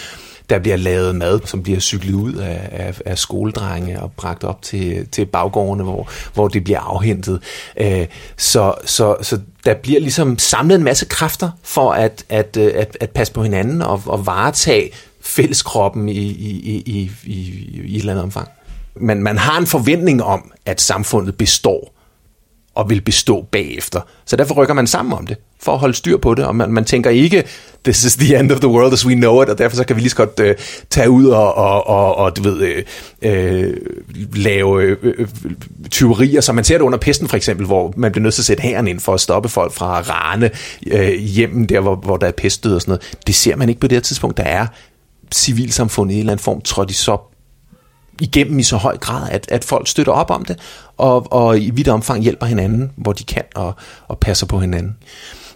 der 0.49 0.59
bliver 0.59 0.77
lavet 0.77 1.15
mad, 1.15 1.39
som 1.45 1.63
bliver 1.63 1.79
cyklet 1.79 2.13
ud 2.13 2.33
af, 2.33 2.69
af, 2.71 3.01
af 3.05 3.17
skoledrenge 3.17 4.01
og 4.01 4.11
bragt 4.11 4.43
op 4.43 4.61
til, 4.61 5.07
til 5.11 5.25
baggårdene, 5.25 5.83
hvor, 5.83 6.09
hvor 6.33 6.47
det 6.47 6.63
bliver 6.63 6.79
afhentet. 6.79 7.41
Øh, 7.77 8.05
så, 8.37 8.73
så, 8.85 9.15
så 9.21 9.39
der 9.65 9.73
bliver 9.73 9.99
ligesom 9.99 10.39
samlet 10.39 10.75
en 10.75 10.83
masse 10.83 11.05
kræfter 11.05 11.51
for 11.63 11.91
at, 11.91 12.25
at, 12.29 12.57
øh, 12.57 12.71
at, 12.75 12.97
at 12.99 13.09
passe 13.09 13.33
på 13.33 13.43
hinanden 13.43 13.81
og, 13.81 14.01
og 14.05 14.25
varetage 14.25 14.91
fælleskroppen 15.21 16.09
i, 16.09 16.13
i, 16.13 16.49
i, 16.49 16.83
i, 16.85 17.11
i, 17.23 17.39
i 17.83 17.95
et 17.95 17.99
eller 17.99 18.13
andet 18.13 18.23
omfang. 18.23 18.47
Man, 18.95 19.23
man 19.23 19.37
har 19.37 19.57
en 19.57 19.67
forventning 19.67 20.23
om, 20.23 20.51
at 20.65 20.81
samfundet 20.81 21.37
består 21.37 21.98
og 22.79 22.89
vil 22.89 23.01
bestå 23.01 23.45
bagefter. 23.51 24.01
Så 24.25 24.36
derfor 24.36 24.55
rykker 24.55 24.74
man 24.74 24.88
sammen 24.88 25.13
om 25.13 25.27
det, 25.27 25.38
for 25.62 25.74
at 25.74 25.79
holde 25.79 25.93
styr 25.93 26.17
på 26.17 26.36
det, 26.36 26.45
og 26.45 26.55
man, 26.55 26.71
man 26.71 26.86
tænker 26.86 27.09
ikke, 27.09 27.43
this 27.83 28.03
is 28.03 28.15
the 28.15 28.39
end 28.39 28.51
of 28.51 28.59
the 28.59 28.67
world 28.67 28.93
as 28.93 29.05
we 29.05 29.15
know 29.15 29.41
it, 29.41 29.50
og 29.50 29.57
derfor 29.57 29.77
så 29.77 29.83
kan 29.83 29.95
vi 29.95 30.01
lige 30.01 30.09
så 30.09 30.15
godt 30.15 30.39
øh, 30.39 30.55
tage 30.89 31.09
ud 31.09 31.25
og, 31.25 31.55
og, 31.55 31.88
og, 31.88 32.15
og 32.15 32.38
du 32.38 32.43
ved, 32.43 32.62
øh, 32.62 32.83
øh, 33.21 33.77
lave 34.36 34.83
øh, 34.83 34.98
øh, 35.03 35.27
tyverier, 35.91 36.41
som 36.41 36.55
man 36.55 36.63
ser 36.63 36.77
det 36.77 36.86
under 36.86 37.00
pesten 37.00 37.27
for 37.27 37.38
eksempel, 37.38 37.65
hvor 37.65 37.93
man 37.98 38.12
bliver 38.12 38.24
nødt 38.24 38.33
til 38.33 38.41
at 38.41 38.45
sætte 38.45 38.63
hæren 38.63 38.88
ind 38.88 39.00
for 39.00 39.13
at 39.13 39.21
stoppe 39.21 39.50
folk 39.50 39.74
fra 39.74 40.00
at 40.00 40.09
rane 40.09 40.51
øh, 40.88 41.13
hjemmen 41.13 41.65
der, 41.65 41.79
hvor, 41.79 41.95
hvor 41.95 42.17
der 42.17 42.27
er 42.27 42.31
pestdød 42.31 42.75
og 42.75 42.81
sådan 42.81 42.91
noget. 42.91 43.17
Det 43.27 43.36
ser 43.36 43.55
man 43.55 43.69
ikke 43.69 43.81
på 43.81 43.88
det 43.88 43.95
her 43.95 44.01
tidspunkt. 44.01 44.38
Der 44.38 44.43
er 44.43 44.67
civilsamfundet 45.31 46.13
i 46.13 46.15
en 46.15 46.19
eller 46.19 46.33
anden 46.33 46.43
form 46.43 46.62
trådt 46.62 46.91
i 46.91 46.93
så 46.93 47.17
igennem 48.21 48.59
i 48.59 48.63
så 48.63 48.77
høj 48.77 48.97
grad, 48.97 49.29
at, 49.31 49.45
at 49.51 49.63
folk 49.63 49.88
støtter 49.88 50.13
op 50.13 50.31
om 50.31 50.45
det, 50.45 50.59
og, 50.97 51.33
og 51.33 51.59
i 51.59 51.69
vidt 51.69 51.88
omfang 51.88 52.23
hjælper 52.23 52.45
hinanden, 52.45 52.91
hvor 52.97 53.13
de 53.13 53.23
kan, 53.23 53.43
og, 53.55 53.75
og 54.07 54.17
passer 54.19 54.45
på 54.45 54.59
hinanden. 54.59 54.97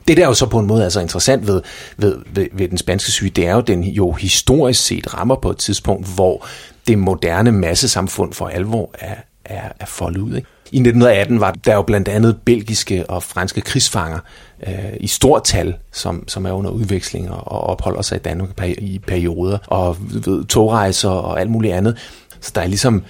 Det 0.07 0.17
der 0.17 0.23
er 0.23 0.27
jo 0.27 0.33
så 0.33 0.45
på 0.45 0.59
en 0.59 0.67
måde 0.67 0.83
altså 0.83 0.99
interessant 0.99 1.47
ved, 1.47 1.61
ved, 1.97 2.17
ved, 2.33 2.47
ved 2.53 2.69
den 2.69 2.77
spanske 2.77 3.11
syge, 3.11 3.29
det 3.29 3.47
er 3.47 3.53
jo, 3.53 3.61
den 3.61 3.83
jo 3.83 4.11
historisk 4.11 4.85
set 4.85 5.13
rammer 5.13 5.35
på 5.35 5.49
et 5.49 5.57
tidspunkt, 5.57 6.07
hvor 6.15 6.45
det 6.87 6.99
moderne 6.99 7.51
massesamfund 7.51 8.33
for 8.33 8.47
alvor 8.47 8.91
er, 8.99 9.15
er, 9.45 9.69
er 9.79 9.85
foldet 9.85 10.21
ud. 10.21 10.35
Ikke? 10.35 10.47
I 10.71 10.77
1918 10.77 11.39
var 11.39 11.51
der 11.51 11.75
jo 11.75 11.81
blandt 11.81 12.07
andet 12.07 12.37
belgiske 12.45 13.09
og 13.09 13.23
franske 13.23 13.61
krigsfanger 13.61 14.19
øh, 14.67 14.93
i 14.99 15.07
stort 15.07 15.43
tal, 15.43 15.75
som, 15.91 16.27
som 16.27 16.45
er 16.45 16.51
under 16.51 16.71
udveksling 16.71 17.31
og, 17.31 17.51
og 17.51 17.61
opholder 17.61 18.01
sig 18.01 18.15
i 18.15 18.19
Danmark 18.19 18.49
i 18.77 18.99
perioder, 19.07 19.57
og 19.67 19.97
ved, 19.99 20.45
togrejser 20.45 21.09
og 21.09 21.41
alt 21.41 21.49
muligt 21.49 21.73
andet. 21.73 21.97
Så 22.43 22.51
der 22.55 22.61
er 22.61 22.67
ligesom 22.67 23.03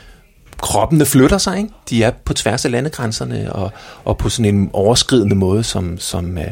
kroppene 0.61 1.05
flytter 1.05 1.37
sig, 1.37 1.57
ikke? 1.57 1.69
De 1.89 2.03
er 2.03 2.11
på 2.25 2.33
tværs 2.33 2.65
af 2.65 2.71
landegrænserne 2.71 3.53
og, 3.53 3.71
og 4.05 4.17
på 4.17 4.29
sådan 4.29 4.55
en 4.55 4.69
overskridende 4.73 5.35
måde, 5.35 5.63
som, 5.63 5.97
som, 5.97 6.37
øh, 6.37 6.47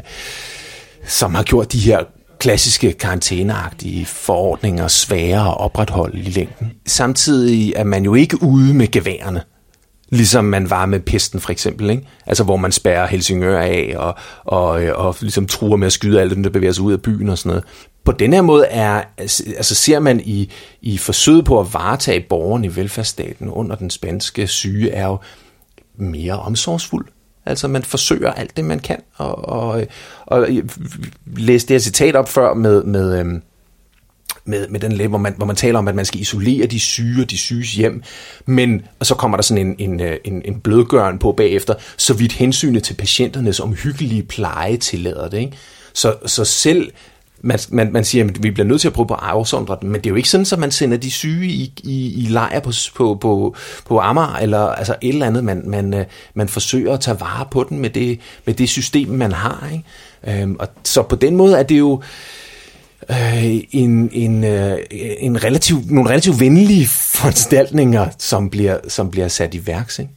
som 1.08 1.36
har 1.36 1.44
gjort 1.44 1.72
de 1.72 1.80
her 1.80 2.00
klassiske 2.39 2.94
karantæneagtige 2.94 4.06
forordninger 4.06 4.88
svære 4.88 5.48
at 5.48 5.58
opretholde 5.58 6.20
i 6.20 6.30
længden. 6.30 6.72
Samtidig 6.88 7.74
er 7.76 7.84
man 7.84 8.04
jo 8.04 8.13
ikke 8.13 8.44
ude 8.44 8.74
med 8.74 8.91
geværerne 8.91 9.41
ligesom 10.12 10.45
man 10.45 10.69
var 10.69 10.86
med 10.86 11.00
pesten 11.00 11.39
for 11.39 11.52
eksempel, 11.52 11.89
ikke? 11.89 12.08
altså 12.26 12.43
hvor 12.43 12.58
man 12.58 12.71
spærrer 12.71 13.08
Helsingør 13.08 13.60
af 13.60 13.93
og, 13.97 14.15
og, 14.43 14.84
øh, 14.84 15.06
og 15.06 15.15
ligesom 15.21 15.47
truer 15.47 15.78
med 15.78 15.88
at 15.88 15.93
skyde 15.93 16.21
alle 16.21 16.36
dem, 16.36 16.43
der 16.43 16.50
bevæger 16.50 16.74
sig 16.74 16.84
ud 16.84 16.93
af 16.93 17.02
byen 17.02 17.30
og 17.30 17.38
sådan 17.38 17.50
noget. 17.50 17.63
På 18.04 18.12
den 18.12 18.34
her 18.34 18.41
måde 18.41 18.65
er, 18.65 19.04
altså, 19.17 19.43
altså 19.58 19.76
ser 19.76 20.00
man 20.00 20.19
i, 20.19 20.52
i 20.82 20.97
forsøget 20.97 21.45
på 21.45 21.60
at 21.60 21.74
varetage 21.74 22.26
borgerne 22.30 22.67
i 22.67 22.76
velfærdsstaten 22.76 23.50
under 23.50 23.76
den 23.76 23.89
spanske 23.89 24.47
syge, 24.47 24.91
er 24.91 25.06
jo 25.06 25.17
mere 25.97 26.39
omsorgsfuld. 26.39 27.06
Altså 27.45 27.67
man 27.67 27.84
forsøger 27.84 28.32
alt 28.32 28.58
det, 28.58 28.65
man 28.65 28.80
kan, 28.80 29.02
og, 29.15 29.50
og, 29.50 29.84
og 30.26 30.50
øh, 30.50 30.69
læste 31.38 31.67
det 31.67 31.74
her 31.74 31.80
citat 31.80 32.15
op 32.15 32.30
før 32.30 32.54
med, 32.54 32.84
med 32.84 33.19
øhm, 33.19 33.41
med, 34.46 34.68
med 34.68 34.80
den 34.80 34.92
læge, 34.92 35.08
hvor 35.08 35.18
man, 35.18 35.34
hvor 35.38 35.46
man 35.46 35.56
taler 35.56 35.80
om, 35.80 35.88
at 35.88 35.96
man 35.96 36.06
skal 36.06 36.22
isolere 36.22 36.68
de 36.68 36.80
syge 36.80 37.22
og 37.22 37.32
de 37.32 37.38
syges 37.38 37.74
hjem, 37.74 38.04
men 38.46 38.82
og 39.00 39.06
så 39.06 39.16
kommer 39.16 39.38
der 39.38 39.42
sådan 39.42 39.68
en, 39.68 39.76
en, 39.80 40.00
øh, 40.00 40.18
en, 40.26 40.42
en 40.46 40.60
blødgøren 40.60 41.20
på 41.20 41.32
bagefter, 41.32 41.74
så 41.98 42.14
vidt 42.14 42.32
hensynet 42.32 42.84
til 42.84 42.94
patienternes 42.94 43.60
omhyggelige 43.60 44.24
pleje 44.24 44.78
tillader 44.78 45.30
det. 45.30 45.38
Ikke? 45.38 45.58
Så, 45.94 46.16
så 46.26 46.46
selv 46.46 46.92
man, 47.44 47.60
man, 47.70 47.94
man 47.94 48.06
siger, 48.06 48.26
at 48.26 48.44
vi 48.44 48.52
bliver 48.52 48.68
nødt 48.68 48.82
til 48.82 48.88
at 48.88 48.94
prøve 48.94 49.08
på 49.08 49.14
at 49.14 49.20
afsondre 49.24 49.78
men 49.82 49.94
det 49.94 50.06
er 50.06 50.10
jo 50.10 50.16
ikke 50.16 50.30
sådan, 50.30 50.46
at 50.52 50.60
man 50.60 50.72
sender 50.72 50.98
de 50.98 51.12
syge 51.12 51.48
i, 51.48 51.74
i, 51.84 52.24
i 52.24 52.28
lejr 52.30 52.60
på, 52.60 52.72
på, 52.96 53.18
på, 53.22 53.56
på 53.86 54.00
Amager, 54.00 54.36
eller 54.36 54.60
altså 54.60 54.96
et 55.02 55.10
eller 55.10 55.28
andet. 55.28 55.44
Man, 55.44 55.64
man, 55.66 55.94
øh, 55.94 56.06
man 56.34 56.48
forsøger 56.48 56.94
at 56.94 57.00
tage 57.00 57.20
vare 57.20 57.46
på 57.52 57.66
den 57.70 57.80
med 57.80 57.90
det, 57.90 58.20
med 58.46 58.54
det 58.54 58.70
system, 58.70 59.10
man 59.10 59.32
har. 59.32 59.70
Ikke? 59.74 60.42
Øhm, 60.42 60.56
og 60.60 60.68
så 60.84 61.02
på 61.02 61.16
den 61.16 61.36
måde 61.36 61.60
er 61.60 61.64
det 61.64 61.80
jo 61.80 61.96
øh, 61.96 62.06
en, 63.72 64.10
en, 64.12 64.44
øh, 64.44 64.78
en 65.20 65.44
relativ, 65.44 65.78
nogle 65.86 66.10
relativt 66.10 66.40
venlige 66.40 66.88
foranstaltninger, 66.88 68.10
som 68.18 68.50
bliver, 68.50 68.80
som 68.88 69.12
bliver 69.12 69.28
sat 69.28 69.54
i 69.54 69.68
værks. 69.68 70.00
Ikke? 70.00 70.12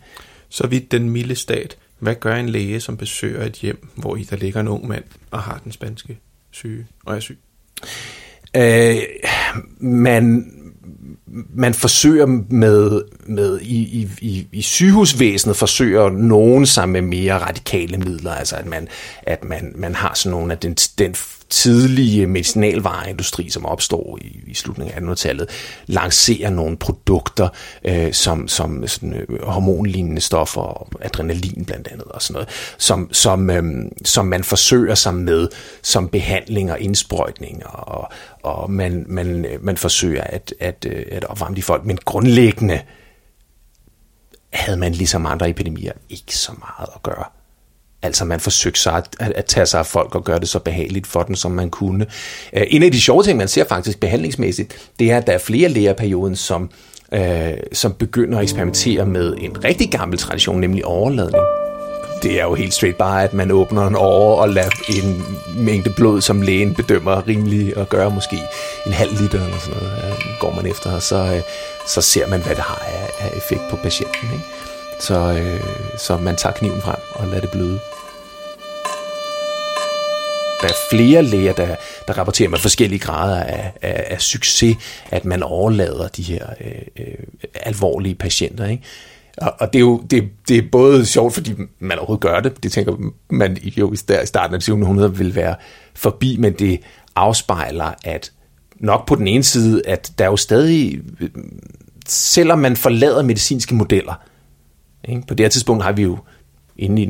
Så 0.48 0.66
vidt 0.66 0.92
den 0.92 1.10
milde 1.10 1.34
stat, 1.34 1.76
hvad 1.98 2.14
gør 2.14 2.36
en 2.36 2.48
læge, 2.48 2.80
som 2.80 2.96
besøger 2.96 3.44
et 3.44 3.52
hjem, 3.52 3.88
hvor 3.96 4.16
i 4.16 4.22
der 4.22 4.36
ligger 4.36 4.60
en 4.60 4.68
ung 4.68 4.88
mand 4.88 5.04
og 5.30 5.42
har 5.42 5.60
den 5.64 5.72
spanske 5.72 6.18
syge 6.50 6.86
og 7.04 7.16
er 7.16 7.20
syg? 7.20 7.38
Øh, 8.56 8.96
man, 9.80 10.50
man 11.54 11.74
forsøger 11.74 12.26
med, 12.50 13.02
med 13.26 13.60
i, 13.60 13.76
i, 13.76 14.08
i, 14.20 14.46
i 14.52 14.62
sygehusvæsenet 14.62 15.56
forsøger 15.56 16.10
nogen 16.10 16.66
sig 16.66 16.88
med 16.88 17.02
mere 17.02 17.38
radikale 17.38 17.98
midler, 17.98 18.32
altså 18.32 18.56
at 18.56 18.66
man, 18.66 18.88
at 19.22 19.44
man, 19.44 19.72
man 19.76 19.94
har 19.94 20.14
sådan 20.14 20.30
nogle 20.30 20.52
af 20.52 20.58
den, 20.58 20.74
den 20.74 21.14
tidlige 21.54 22.26
medicinalvareindustri, 22.26 23.50
som 23.50 23.66
opstår 23.66 24.18
i, 24.20 24.40
i 24.46 24.54
slutningen 24.54 25.08
af 25.08 25.12
1800-tallet, 25.12 25.48
lancerer 25.86 26.50
nogle 26.50 26.76
produkter, 26.76 27.48
øh, 27.84 28.12
som, 28.12 28.48
som 28.48 28.86
sådan, 28.86 29.14
øh, 29.14 29.42
hormonlignende 29.42 30.20
stoffer, 30.20 30.60
og 30.60 30.88
adrenalin 31.00 31.64
blandt 31.64 31.88
andet, 31.88 32.04
og 32.04 32.22
sådan 32.22 32.32
noget, 32.34 32.48
som, 32.78 33.08
som, 33.12 33.50
øh, 33.50 33.62
som 34.04 34.26
man 34.26 34.44
forsøger 34.44 34.94
sig 34.94 35.14
med 35.14 35.48
som 35.82 36.08
behandling 36.08 36.72
og 36.72 36.80
indsprøjtning, 36.80 37.66
og, 37.66 38.12
og 38.42 38.70
man, 38.70 39.04
man, 39.08 39.44
øh, 39.44 39.64
man 39.64 39.76
forsøger 39.76 40.22
at, 40.22 40.54
at, 40.60 40.86
øh, 40.88 41.06
at 41.10 41.24
opvarme 41.24 41.56
de 41.56 41.62
folk, 41.62 41.84
men 41.84 41.98
grundlæggende 42.04 42.80
havde 44.52 44.78
man 44.78 44.92
ligesom 44.92 45.26
andre 45.26 45.50
epidemier 45.50 45.92
ikke 46.08 46.38
så 46.38 46.52
meget 46.52 46.88
at 46.94 47.02
gøre. 47.02 47.24
Altså 48.04 48.24
man 48.24 48.40
forsøgte 48.40 48.80
sig 48.80 48.94
at, 48.94 49.32
at 49.32 49.44
tage 49.44 49.66
sig 49.66 49.80
af 49.80 49.86
folk 49.86 50.14
og 50.14 50.24
gøre 50.24 50.40
det 50.40 50.48
så 50.48 50.58
behageligt 50.58 51.06
for 51.06 51.22
dem, 51.22 51.34
som 51.34 51.50
man 51.50 51.70
kunne. 51.70 52.06
Øh, 52.52 52.62
en 52.70 52.82
af 52.82 52.92
de 52.92 53.00
sjove 53.00 53.22
ting, 53.22 53.38
man 53.38 53.48
ser 53.48 53.64
faktisk 53.64 54.00
behandlingsmæssigt, 54.00 54.90
det 54.98 55.10
er, 55.10 55.16
at 55.16 55.26
der 55.26 55.32
er 55.32 55.38
flere 55.38 55.68
lægerperioden, 55.68 56.36
som 56.36 56.70
øh, 57.12 57.52
som 57.72 57.92
begynder 57.92 58.38
at 58.38 58.42
eksperimentere 58.42 59.06
med 59.06 59.34
en 59.38 59.64
rigtig 59.64 59.90
gammel 59.90 60.18
tradition, 60.18 60.60
nemlig 60.60 60.84
overladning. 60.84 61.44
Det 62.22 62.40
er 62.40 62.44
jo 62.44 62.54
helt 62.54 62.74
straight 62.74 62.98
bare, 62.98 63.24
at 63.24 63.34
man 63.34 63.50
åbner 63.50 63.86
en 63.86 63.96
over 63.96 64.36
og 64.36 64.48
lader 64.48 64.70
en 64.88 65.24
mængde 65.64 65.90
blod, 65.90 66.20
som 66.20 66.42
lægen 66.42 66.74
bedømmer 66.74 67.28
rimelig 67.28 67.76
at 67.76 67.88
gøre, 67.88 68.10
måske 68.10 68.36
en 68.86 68.92
halv 68.92 69.10
liter 69.20 69.44
eller 69.44 69.58
sådan 69.58 69.82
noget, 69.82 69.92
øh, 69.96 70.18
går 70.40 70.54
man 70.54 70.66
efter, 70.66 70.92
og 70.92 71.02
så, 71.02 71.16
øh, 71.16 71.42
så 71.86 72.00
ser 72.00 72.26
man, 72.26 72.42
hvad 72.42 72.54
det 72.54 72.64
har 72.64 72.82
af, 72.86 73.10
af 73.26 73.36
effekt 73.36 73.62
på 73.70 73.76
patienten. 73.76 74.28
Ikke? 74.32 74.44
Så, 75.00 75.32
øh, 75.32 75.60
så 75.98 76.16
man 76.16 76.36
tager 76.36 76.54
kniven 76.54 76.80
frem 76.80 77.00
og 77.14 77.26
lader 77.26 77.40
det 77.40 77.50
bløde 77.50 77.78
der 80.64 80.70
er 80.70 80.96
flere 80.96 81.22
læger, 81.22 81.52
der, 81.52 81.76
der 82.08 82.18
rapporterer 82.18 82.48
med 82.48 82.58
forskellige 82.58 82.98
grader 82.98 83.40
af, 83.44 83.72
af, 83.82 84.06
af 84.10 84.20
succes, 84.20 84.76
at 85.10 85.24
man 85.24 85.42
overlader 85.42 86.08
de 86.08 86.22
her 86.22 86.46
øh, 86.60 87.06
øh, 87.06 87.14
alvorlige 87.54 88.14
patienter. 88.14 88.66
Ikke? 88.66 88.82
Og, 89.38 89.54
og 89.60 89.72
det 89.72 89.78
er 89.78 89.80
jo 89.80 90.02
det, 90.10 90.28
det 90.48 90.58
er 90.58 90.62
både 90.72 91.06
sjovt, 91.06 91.34
fordi 91.34 91.52
man 91.78 91.98
overhovedet 91.98 92.22
gør 92.22 92.40
det. 92.40 92.62
Det 92.62 92.72
tænker 92.72 92.96
man 93.30 93.56
jo 93.56 93.92
i 93.92 93.96
starten 94.24 94.54
af 94.54 94.62
700 94.62 95.16
vil 95.16 95.34
være 95.34 95.54
forbi, 95.94 96.36
men 96.36 96.52
det 96.52 96.80
afspejler, 97.16 97.92
at 98.04 98.32
nok 98.76 99.06
på 99.06 99.14
den 99.14 99.28
ene 99.28 99.44
side, 99.44 99.82
at 99.86 100.12
der 100.18 100.24
er 100.24 100.28
jo 100.28 100.36
stadig, 100.36 101.00
øh, 101.20 101.30
selvom 102.08 102.58
man 102.58 102.76
forlader 102.76 103.22
medicinske 103.22 103.74
modeller, 103.74 104.14
ikke? 105.08 105.22
på 105.28 105.34
det 105.34 105.44
her 105.44 105.50
tidspunkt 105.50 105.84
har 105.84 105.92
vi 105.92 106.02
jo 106.02 106.18
inden 106.76 106.98
i 106.98 107.06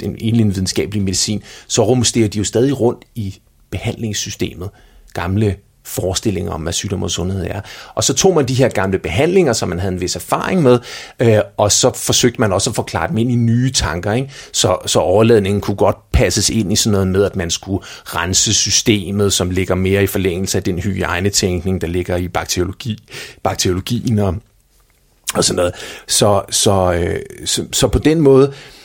den, 0.00 0.14
den 0.14 0.54
videnskabelige 0.54 1.04
medicin, 1.04 1.42
så 1.66 1.84
rumsterer 1.84 2.28
de 2.28 2.38
jo 2.38 2.44
stadig 2.44 2.80
rundt 2.80 3.04
i 3.14 3.38
behandlingssystemet. 3.70 4.70
Gamle 5.14 5.56
forestillinger 5.88 6.52
om, 6.52 6.60
hvad 6.60 6.72
sygdom 6.72 7.02
og 7.02 7.10
sundhed 7.10 7.46
er. 7.50 7.60
Og 7.94 8.04
så 8.04 8.14
tog 8.14 8.34
man 8.34 8.48
de 8.48 8.54
her 8.54 8.68
gamle 8.68 8.98
behandlinger, 8.98 9.52
som 9.52 9.68
man 9.68 9.78
havde 9.78 9.94
en 9.94 10.00
vis 10.00 10.16
erfaring 10.16 10.62
med, 10.62 10.78
øh, 11.20 11.38
og 11.56 11.72
så 11.72 11.90
forsøgte 11.94 12.40
man 12.40 12.52
også 12.52 12.70
at 12.70 12.76
forklare 12.76 13.08
dem 13.08 13.18
ind 13.18 13.32
i 13.32 13.34
nye 13.34 13.72
tanker. 13.72 14.12
Ikke? 14.12 14.30
Så, 14.52 14.76
så 14.86 14.98
overladningen 14.98 15.60
kunne 15.60 15.76
godt 15.76 16.12
passes 16.12 16.50
ind 16.50 16.72
i 16.72 16.76
sådan 16.76 16.92
noget 16.92 17.08
med, 17.08 17.24
at 17.24 17.36
man 17.36 17.50
skulle 17.50 17.84
rense 18.04 18.54
systemet, 18.54 19.32
som 19.32 19.50
ligger 19.50 19.74
mere 19.74 20.02
i 20.02 20.06
forlængelse 20.06 20.58
af 20.58 20.64
den 20.64 20.78
hygiejnetænkning, 20.78 21.80
der 21.80 21.86
ligger 21.86 22.16
i 22.16 22.28
bakteriologi, 22.28 22.98
bakteriologien 23.42 24.18
og, 24.18 24.34
og 25.34 25.44
sådan 25.44 25.56
noget. 25.56 25.74
Så, 26.08 26.42
så, 26.50 26.92
øh, 26.92 27.20
så, 27.44 27.64
så 27.72 27.88
på 27.88 27.98
den 27.98 28.20
måde, 28.20 28.48
øh, 28.48 28.77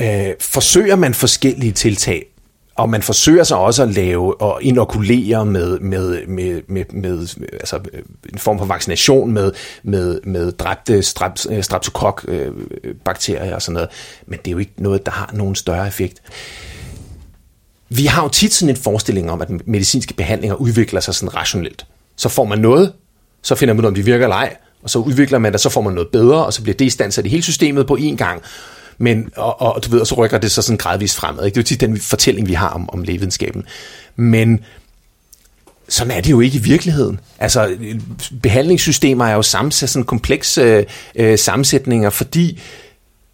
Øh, 0.00 0.34
forsøger 0.40 0.96
man 0.96 1.14
forskellige 1.14 1.72
tiltag, 1.72 2.26
og 2.74 2.90
man 2.90 3.02
forsøger 3.02 3.44
sig 3.44 3.56
også 3.56 3.82
at 3.82 3.94
lave 3.94 4.40
og 4.40 4.62
inokulere 4.62 5.46
med, 5.46 5.78
med, 5.78 6.26
med, 6.26 6.62
med, 6.68 6.84
med 6.92 7.28
altså 7.52 7.80
øh, 7.92 8.02
en 8.32 8.38
form 8.38 8.58
for 8.58 8.64
vaccination 8.64 9.32
med, 9.32 9.52
med, 9.82 10.20
med 10.24 10.52
dræbte 10.52 11.02
strep, 11.02 11.32
øh, 11.50 11.62
streptokok-bakterier 11.62 13.48
øh, 13.48 13.54
og 13.54 13.62
sådan 13.62 13.74
noget. 13.74 13.88
Men 14.26 14.38
det 14.38 14.46
er 14.46 14.52
jo 14.52 14.58
ikke 14.58 14.72
noget, 14.76 15.06
der 15.06 15.12
har 15.12 15.30
nogen 15.32 15.54
større 15.54 15.86
effekt. 15.86 16.22
Vi 17.88 18.06
har 18.06 18.22
jo 18.22 18.28
tit 18.28 18.52
sådan 18.52 18.74
en 18.74 18.82
forestilling 18.82 19.30
om, 19.30 19.42
at 19.42 19.66
medicinske 19.66 20.14
behandlinger 20.14 20.54
udvikler 20.54 21.00
sig 21.00 21.14
sådan 21.14 21.36
rationelt. 21.36 21.86
Så 22.16 22.28
får 22.28 22.44
man 22.44 22.58
noget, 22.58 22.92
så 23.42 23.54
finder 23.54 23.74
man 23.74 23.80
ud 23.80 23.84
af, 23.84 23.88
om 23.88 23.94
de 23.94 24.04
virker 24.04 24.24
eller 24.24 24.36
ej, 24.36 24.56
og 24.82 24.90
så 24.90 24.98
udvikler 24.98 25.38
man 25.38 25.52
det, 25.52 25.60
så 25.60 25.68
får 25.68 25.80
man 25.80 25.92
noget 25.92 26.08
bedre, 26.08 26.46
og 26.46 26.52
så 26.52 26.62
bliver 26.62 26.76
det 26.76 26.84
i 26.84 26.90
stand 26.90 27.12
til 27.12 27.26
hele 27.26 27.42
systemet 27.42 27.86
på 27.86 27.96
én 28.00 28.16
gang. 28.16 28.42
Men, 29.00 29.30
og, 29.36 29.60
og, 29.60 29.84
du 29.84 29.90
ved, 29.90 30.00
og 30.00 30.06
så 30.06 30.14
rykker 30.14 30.38
det 30.38 30.50
så 30.50 30.62
sådan 30.62 30.76
gradvist 30.76 31.16
fremad. 31.16 31.44
Ikke? 31.44 31.54
Det 31.54 31.60
er 31.60 31.62
jo 31.62 31.66
tit 31.66 31.80
den 31.80 32.00
fortælling, 32.00 32.48
vi 32.48 32.52
har 32.52 32.68
om, 32.68 32.90
om 32.90 33.02
lægevidenskaben. 33.02 33.64
Men 34.16 34.60
sådan 35.88 36.10
er 36.10 36.20
det 36.20 36.30
jo 36.30 36.40
ikke 36.40 36.58
i 36.58 36.62
virkeligheden. 36.62 37.20
Altså, 37.38 37.76
behandlingssystemer 38.42 39.26
er 39.26 39.34
jo 39.34 39.42
sammensat 39.42 39.88
sådan 39.88 40.06
komplekse 40.06 40.84
øh, 41.14 41.38
sammensætninger, 41.38 42.10
fordi 42.10 42.60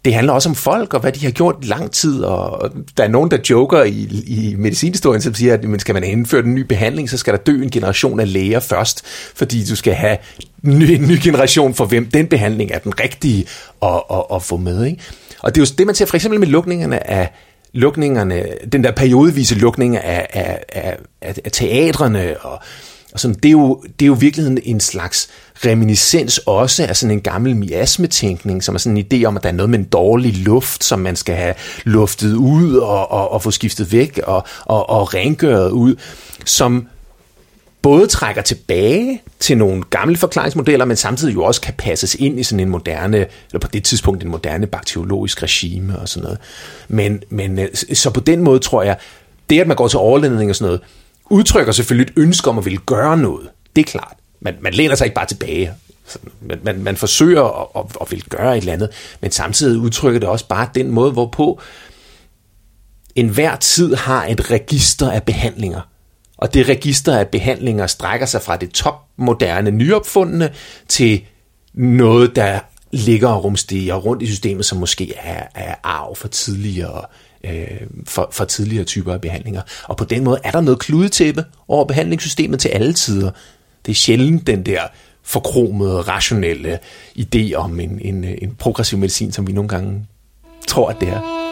det 0.05 0.13
handler 0.13 0.33
også 0.33 0.49
om 0.49 0.55
folk 0.55 0.93
og 0.93 0.99
hvad 0.99 1.11
de 1.11 1.25
har 1.25 1.31
gjort 1.31 1.55
i 1.61 1.65
lang 1.65 1.91
tid, 1.91 2.23
og 2.23 2.71
der 2.97 3.03
er 3.03 3.07
nogen, 3.07 3.31
der 3.31 3.37
joker 3.49 3.83
i, 3.83 4.23
i 4.27 4.55
medicinhistorien, 4.57 5.21
som 5.21 5.33
siger, 5.33 5.53
at 5.53 5.63
men 5.63 5.79
skal 5.79 5.93
man 5.93 6.03
indføre 6.03 6.43
en 6.43 6.55
ny 6.55 6.59
behandling, 6.59 7.09
så 7.09 7.17
skal 7.17 7.33
der 7.33 7.39
dø 7.39 7.63
en 7.63 7.71
generation 7.71 8.19
af 8.19 8.33
læger 8.33 8.59
først, 8.59 9.05
fordi 9.35 9.65
du 9.65 9.75
skal 9.75 9.93
have 9.93 10.17
en 10.63 10.79
ny, 10.79 10.83
en 10.83 11.07
ny 11.07 11.19
generation, 11.23 11.73
for 11.73 11.85
hvem 11.85 12.05
den 12.05 12.27
behandling 12.27 12.71
er 12.71 12.79
den 12.79 12.99
rigtige 12.99 13.45
at, 13.81 14.01
at, 14.11 14.23
at 14.33 14.43
få 14.43 14.57
med. 14.57 14.85
Ikke? 14.85 15.01
Og 15.39 15.55
det 15.55 15.61
er 15.61 15.65
jo 15.65 15.75
det, 15.77 15.85
man 15.85 15.95
ser 15.95 16.05
for 16.05 16.15
eksempel 16.15 16.39
med 16.39 16.47
lukningerne 16.47 17.09
af 17.09 17.33
lukningerne, 17.73 18.43
den 18.71 18.83
der 18.83 18.91
periodevise 18.91 19.55
lukning 19.55 19.97
af, 19.97 20.27
af, 20.33 20.63
af, 20.69 20.97
af, 21.21 21.35
af 21.45 21.51
teatrene 21.51 22.35
og, 22.41 22.59
og 23.13 23.19
sådan, 23.19 23.35
det, 23.35 23.49
er 23.49 23.51
jo, 23.51 23.83
det 23.99 24.05
er 24.05 24.07
jo 24.07 24.13
virkeligheden 24.13 24.59
en 24.63 24.79
slags 24.79 25.29
reminiscens 25.65 26.37
også 26.37 26.85
af 26.85 26.95
sådan 26.97 27.11
en 27.11 27.21
gammel 27.21 27.55
miasmetænkning, 27.55 28.63
som 28.63 28.75
er 28.75 28.79
sådan 28.79 28.97
en 28.97 29.05
idé 29.13 29.25
om, 29.25 29.37
at 29.37 29.43
der 29.43 29.49
er 29.49 29.53
noget 29.53 29.69
med 29.69 29.79
en 29.79 29.85
dårlig 29.85 30.37
luft, 30.37 30.83
som 30.83 30.99
man 30.99 31.15
skal 31.15 31.35
have 31.35 31.53
luftet 31.83 32.33
ud 32.33 32.75
og, 32.75 33.11
og, 33.11 33.31
og 33.31 33.43
få 33.43 33.51
skiftet 33.51 33.91
væk 33.91 34.19
og, 34.23 34.45
og, 34.65 34.89
og 34.89 35.13
rengøret 35.13 35.71
ud, 35.71 35.95
som 36.45 36.87
både 37.81 38.07
trækker 38.07 38.41
tilbage 38.41 39.21
til 39.39 39.57
nogle 39.57 39.83
gamle 39.83 40.17
forklaringsmodeller, 40.17 40.85
men 40.85 40.97
samtidig 40.97 41.33
jo 41.33 41.43
også 41.43 41.61
kan 41.61 41.73
passes 41.77 42.15
ind 42.15 42.39
i 42.39 42.43
sådan 42.43 42.59
en 42.59 42.69
moderne, 42.69 43.17
eller 43.17 43.59
på 43.61 43.67
det 43.67 43.83
tidspunkt 43.83 44.23
en 44.23 44.29
moderne 44.29 44.67
bakteriologisk 44.67 45.43
regime 45.43 45.99
og 45.99 46.09
sådan 46.09 46.23
noget. 46.23 46.39
Men, 46.87 47.23
men 47.29 47.59
øh, 47.59 47.67
så 47.93 48.09
på 48.09 48.19
den 48.19 48.41
måde 48.41 48.59
tror 48.59 48.83
jeg, 48.83 48.97
det 49.49 49.59
at 49.59 49.67
man 49.67 49.77
går 49.77 49.87
til 49.87 49.99
overledning 49.99 50.49
og 50.49 50.55
sådan 50.55 50.65
noget, 50.65 50.81
udtrykker 51.29 51.71
selvfølgelig 51.71 52.11
et 52.11 52.21
ønske 52.21 52.49
om 52.49 52.57
at 52.57 52.65
ville 52.65 52.79
gøre 52.85 53.17
noget. 53.17 53.49
Det 53.75 53.81
er 53.81 53.85
klart. 53.85 54.13
Man, 54.41 54.55
man 54.61 54.73
læner 54.73 54.95
sig 54.95 55.05
ikke 55.05 55.15
bare 55.15 55.27
tilbage. 55.27 55.71
Man, 56.41 56.59
man, 56.63 56.83
man 56.83 56.97
forsøger 56.97 57.43
at, 57.43 57.67
at, 57.75 57.97
at 58.01 58.11
vil 58.11 58.23
gøre 58.23 58.57
et 58.57 58.61
eller 58.61 58.73
andet, 58.73 58.89
men 59.21 59.31
samtidig 59.31 59.79
udtrykker 59.79 60.19
det 60.19 60.29
også 60.29 60.47
bare 60.47 60.69
den 60.75 60.91
måde, 60.91 61.11
hvorpå 61.11 61.61
enhver 63.15 63.55
tid 63.55 63.95
har 63.95 64.25
et 64.25 64.51
register 64.51 65.11
af 65.11 65.23
behandlinger, 65.23 65.81
og 66.37 66.53
det 66.53 66.69
register 66.69 67.17
af 67.17 67.27
behandlinger 67.27 67.87
strækker 67.87 68.25
sig 68.25 68.41
fra 68.41 68.57
det 68.57 68.69
topmoderne, 68.69 69.71
nyopfundne 69.71 70.49
til 70.87 71.25
noget, 71.73 72.35
der 72.35 72.59
ligger 72.91 73.29
og 73.29 73.43
rumstiger 73.43 73.95
rundt 73.95 74.23
i 74.23 74.27
systemet, 74.27 74.65
som 74.65 74.77
måske 74.77 75.13
er, 75.15 75.43
er 75.55 75.75
arv 75.83 76.15
for 76.15 76.27
tidligere, 76.27 77.01
øh, 77.43 77.81
for, 78.07 78.29
for 78.31 78.45
tidligere 78.45 78.83
typer 78.83 79.13
af 79.13 79.21
behandlinger. 79.21 79.61
Og 79.83 79.97
på 79.97 80.05
den 80.05 80.23
måde 80.23 80.39
er 80.43 80.51
der 80.51 80.61
noget 80.61 80.79
kludetæppe 80.79 81.45
over 81.67 81.85
behandlingssystemet 81.85 82.59
til 82.59 82.69
alle 82.69 82.93
tider. 82.93 83.31
Det 83.85 83.91
er 83.91 83.95
sjældent 83.95 84.47
den 84.47 84.65
der 84.65 84.81
forkromede, 85.23 86.01
rationelle 86.01 86.79
idé 87.19 87.53
om 87.53 87.79
en, 87.79 87.99
en, 88.01 88.23
en 88.23 88.55
progressiv 88.55 88.99
medicin, 88.99 89.31
som 89.31 89.47
vi 89.47 89.53
nogle 89.53 89.67
gange 89.67 90.05
tror, 90.67 90.89
at 90.89 90.95
det 90.99 91.09
er. 91.09 91.46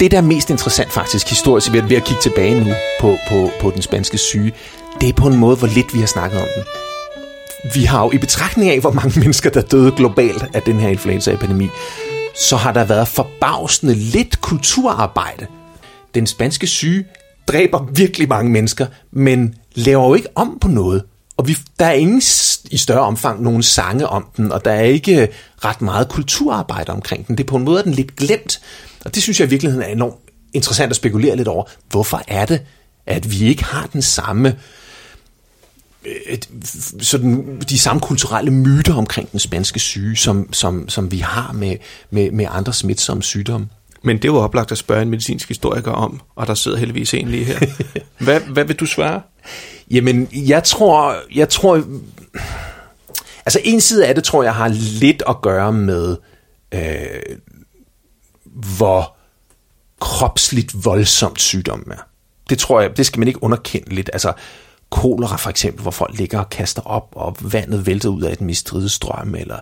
Det, 0.00 0.10
der 0.10 0.16
er 0.16 0.22
mest 0.22 0.50
interessant 0.50 0.92
faktisk 0.92 1.28
historisk 1.28 1.72
ved 1.72 1.80
at 1.80 2.04
kigge 2.04 2.22
tilbage 2.22 2.64
nu 2.64 2.70
på, 3.00 3.16
på, 3.28 3.50
på 3.60 3.70
den 3.70 3.82
spanske 3.82 4.18
syge, 4.18 4.52
det 5.00 5.08
er 5.08 5.12
på 5.12 5.26
en 5.26 5.36
måde, 5.36 5.56
hvor 5.56 5.66
lidt 5.66 5.94
vi 5.94 5.98
har 6.00 6.06
snakket 6.06 6.40
om 6.40 6.46
den. 6.56 6.64
Vi 7.74 7.84
har 7.84 8.04
jo 8.04 8.10
i 8.12 8.18
betragtning 8.18 8.70
af, 8.70 8.80
hvor 8.80 8.90
mange 8.90 9.18
mennesker, 9.20 9.50
der 9.50 9.62
døde 9.62 9.92
globalt 9.92 10.44
af 10.54 10.62
den 10.62 10.80
her 10.80 10.88
influenzaepidemi, 10.88 11.68
så 12.34 12.56
har 12.56 12.72
der 12.72 12.84
været 12.84 13.08
forbavsende 13.08 13.94
lidt 13.94 14.40
kulturarbejde. 14.40 15.46
Den 16.14 16.26
spanske 16.26 16.66
syge 16.66 17.04
dræber 17.48 17.86
virkelig 17.94 18.28
mange 18.28 18.50
mennesker, 18.50 18.86
men 19.12 19.54
laver 19.74 20.08
jo 20.08 20.14
ikke 20.14 20.28
om 20.34 20.58
på 20.60 20.68
noget. 20.68 21.02
Og 21.40 21.48
vi, 21.48 21.56
der 21.78 21.86
er 21.86 21.92
ingen 21.92 22.22
i 22.70 22.76
større 22.76 23.00
omfang 23.00 23.42
nogen 23.42 23.62
sange 23.62 24.06
om 24.06 24.26
den, 24.36 24.52
og 24.52 24.64
der 24.64 24.70
er 24.70 24.82
ikke 24.82 25.28
ret 25.64 25.82
meget 25.82 26.08
kulturarbejde 26.08 26.92
omkring 26.92 27.26
den. 27.26 27.36
Det 27.36 27.44
er 27.44 27.48
på 27.48 27.56
en 27.56 27.64
måde, 27.64 27.82
den 27.82 27.92
lidt 27.92 28.16
glemt. 28.16 28.60
Og 29.04 29.14
det 29.14 29.22
synes 29.22 29.40
jeg 29.40 29.46
i 29.46 29.50
virkeligheden 29.50 29.86
er 29.86 29.92
enormt 29.92 30.16
interessant 30.52 30.90
at 30.90 30.96
spekulere 30.96 31.36
lidt 31.36 31.48
over. 31.48 31.64
Hvorfor 31.90 32.22
er 32.28 32.46
det, 32.46 32.60
at 33.06 33.30
vi 33.30 33.44
ikke 33.44 33.64
har 33.64 33.86
den 33.86 34.02
samme 34.02 34.56
øh, 36.04 36.38
sådan 37.00 37.60
de 37.68 37.78
samme 37.78 38.00
kulturelle 38.00 38.50
myter 38.50 38.94
omkring 38.94 39.32
den 39.32 39.40
spanske 39.40 39.80
syge, 39.80 40.16
som, 40.16 40.52
som, 40.52 40.88
som 40.88 41.12
vi 41.12 41.18
har 41.18 41.52
med, 41.52 41.76
med, 42.10 42.30
med 42.30 42.46
andre 42.50 42.72
smitsomme 42.72 43.22
sygdomme. 43.22 43.68
Men 44.02 44.18
det 44.18 44.32
var 44.32 44.38
oplagt 44.38 44.72
at 44.72 44.78
spørge 44.78 45.02
en 45.02 45.10
medicinsk 45.10 45.48
historiker 45.48 45.90
om, 45.90 46.20
og 46.36 46.46
der 46.46 46.54
sidder 46.54 46.78
heldigvis 46.78 47.14
en 47.14 47.28
lige 47.28 47.44
her. 47.44 47.58
Hvad, 48.24 48.40
hvad 48.40 48.64
vil 48.64 48.76
du 48.76 48.86
svare? 48.86 49.20
Jamen, 49.90 50.28
jeg 50.32 50.64
tror, 50.64 51.16
jeg 51.34 51.48
tror, 51.48 51.82
altså 53.46 53.60
en 53.64 53.80
side 53.80 54.06
af 54.06 54.14
det 54.14 54.24
tror 54.24 54.42
jeg 54.42 54.54
har 54.54 54.68
lidt 55.00 55.22
at 55.28 55.42
gøre 55.42 55.72
med 55.72 56.16
øh, 56.74 57.36
hvor 58.76 59.16
kropsligt 60.00 60.84
voldsomt 60.84 61.40
sygdommen 61.40 61.92
er. 61.92 62.06
Det 62.50 62.58
tror 62.58 62.80
jeg, 62.80 62.96
det 62.96 63.06
skal 63.06 63.18
man 63.18 63.28
ikke 63.28 63.42
underkende 63.42 63.94
lidt. 63.94 64.10
Altså, 64.12 64.32
kolera 64.90 65.36
for 65.36 65.50
eksempel, 65.50 65.82
hvor 65.82 65.90
folk 65.90 66.18
ligger 66.18 66.38
og 66.38 66.50
kaster 66.50 66.82
op, 66.82 67.08
og 67.12 67.36
vandet 67.40 67.86
vælter 67.86 68.08
ud 68.08 68.22
af 68.22 68.32
et 68.32 68.40
mistridet 68.40 68.90
strøm, 68.90 69.34
eller 69.34 69.58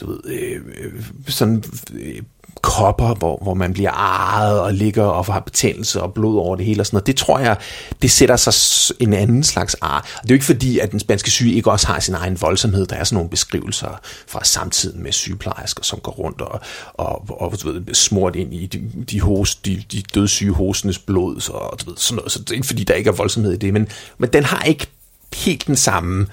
du 0.00 0.06
ved, 0.06 0.20
øh, 0.26 0.60
øh 0.80 1.04
sådan 1.28 1.64
øh, 1.92 2.22
kopper, 2.62 3.14
hvor, 3.14 3.38
hvor 3.42 3.54
man 3.54 3.72
bliver 3.72 3.90
arret 3.90 4.60
og 4.60 4.74
ligger 4.74 5.04
og 5.04 5.24
har 5.24 5.40
betændelse 5.40 6.02
og 6.02 6.14
blod 6.14 6.38
over 6.38 6.56
det 6.56 6.66
hele 6.66 6.82
og 6.82 6.86
sådan 6.86 6.96
noget. 6.96 7.06
Det 7.06 7.16
tror 7.16 7.38
jeg, 7.38 7.56
det 8.02 8.10
sætter 8.10 8.36
sig 8.36 8.94
en 9.00 9.12
anden 9.12 9.44
slags 9.44 9.74
ar. 9.74 9.98
Og 9.98 10.22
det 10.22 10.30
er 10.30 10.34
jo 10.34 10.34
ikke 10.34 10.44
fordi, 10.44 10.78
at 10.78 10.92
den 10.92 11.00
spanske 11.00 11.30
syge 11.30 11.54
ikke 11.54 11.70
også 11.70 11.86
har 11.86 12.00
sin 12.00 12.14
egen 12.14 12.40
voldsomhed. 12.40 12.86
Der 12.86 12.96
er 12.96 13.04
sådan 13.04 13.16
nogle 13.16 13.30
beskrivelser 13.30 14.00
fra 14.26 14.44
samtiden 14.44 15.02
med 15.02 15.12
sygeplejersker, 15.12 15.82
som 15.82 15.98
går 15.98 16.12
rundt 16.12 16.40
og, 16.40 16.60
og, 16.94 17.30
og, 17.30 17.40
og 17.40 17.52
ved, 17.64 17.94
smurt 17.94 18.36
ind 18.36 18.54
i 18.54 18.66
de, 18.66 19.04
de, 19.10 19.20
host, 19.20 19.66
de, 19.66 19.82
de 19.92 20.02
dødssyge 20.14 20.52
hostenes 20.52 20.98
blod. 20.98 21.40
Så, 21.40 21.52
du 21.52 21.90
ved, 21.90 21.96
sådan 21.96 22.16
noget. 22.16 22.32
så 22.32 22.38
det 22.38 22.50
er 22.50 22.54
ikke 22.54 22.66
fordi, 22.66 22.84
der 22.84 22.94
ikke 22.94 23.08
er 23.08 23.14
voldsomhed 23.14 23.52
i 23.52 23.56
det, 23.56 23.72
men, 23.72 23.88
men 24.18 24.30
den 24.32 24.44
har 24.44 24.62
ikke 24.62 24.86
helt 25.34 25.66
den 25.66 25.76
samme 25.76 26.20
øh, 26.22 26.28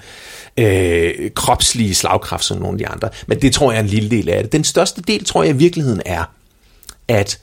Øh, 0.56 1.30
kropslige 1.34 1.94
slagkraft 1.94 2.44
som 2.44 2.58
nogle 2.58 2.74
af 2.74 2.78
de 2.78 2.88
andre. 2.88 3.08
Men 3.26 3.42
det 3.42 3.52
tror 3.54 3.72
jeg 3.72 3.78
er 3.78 3.82
en 3.82 3.88
lille 3.88 4.10
del 4.10 4.28
af 4.28 4.42
det. 4.42 4.52
Den 4.52 4.64
største 4.64 5.02
del, 5.02 5.24
tror 5.24 5.42
jeg 5.42 5.54
i 5.54 5.58
virkeligheden 5.58 6.02
er, 6.06 6.24
at 7.08 7.40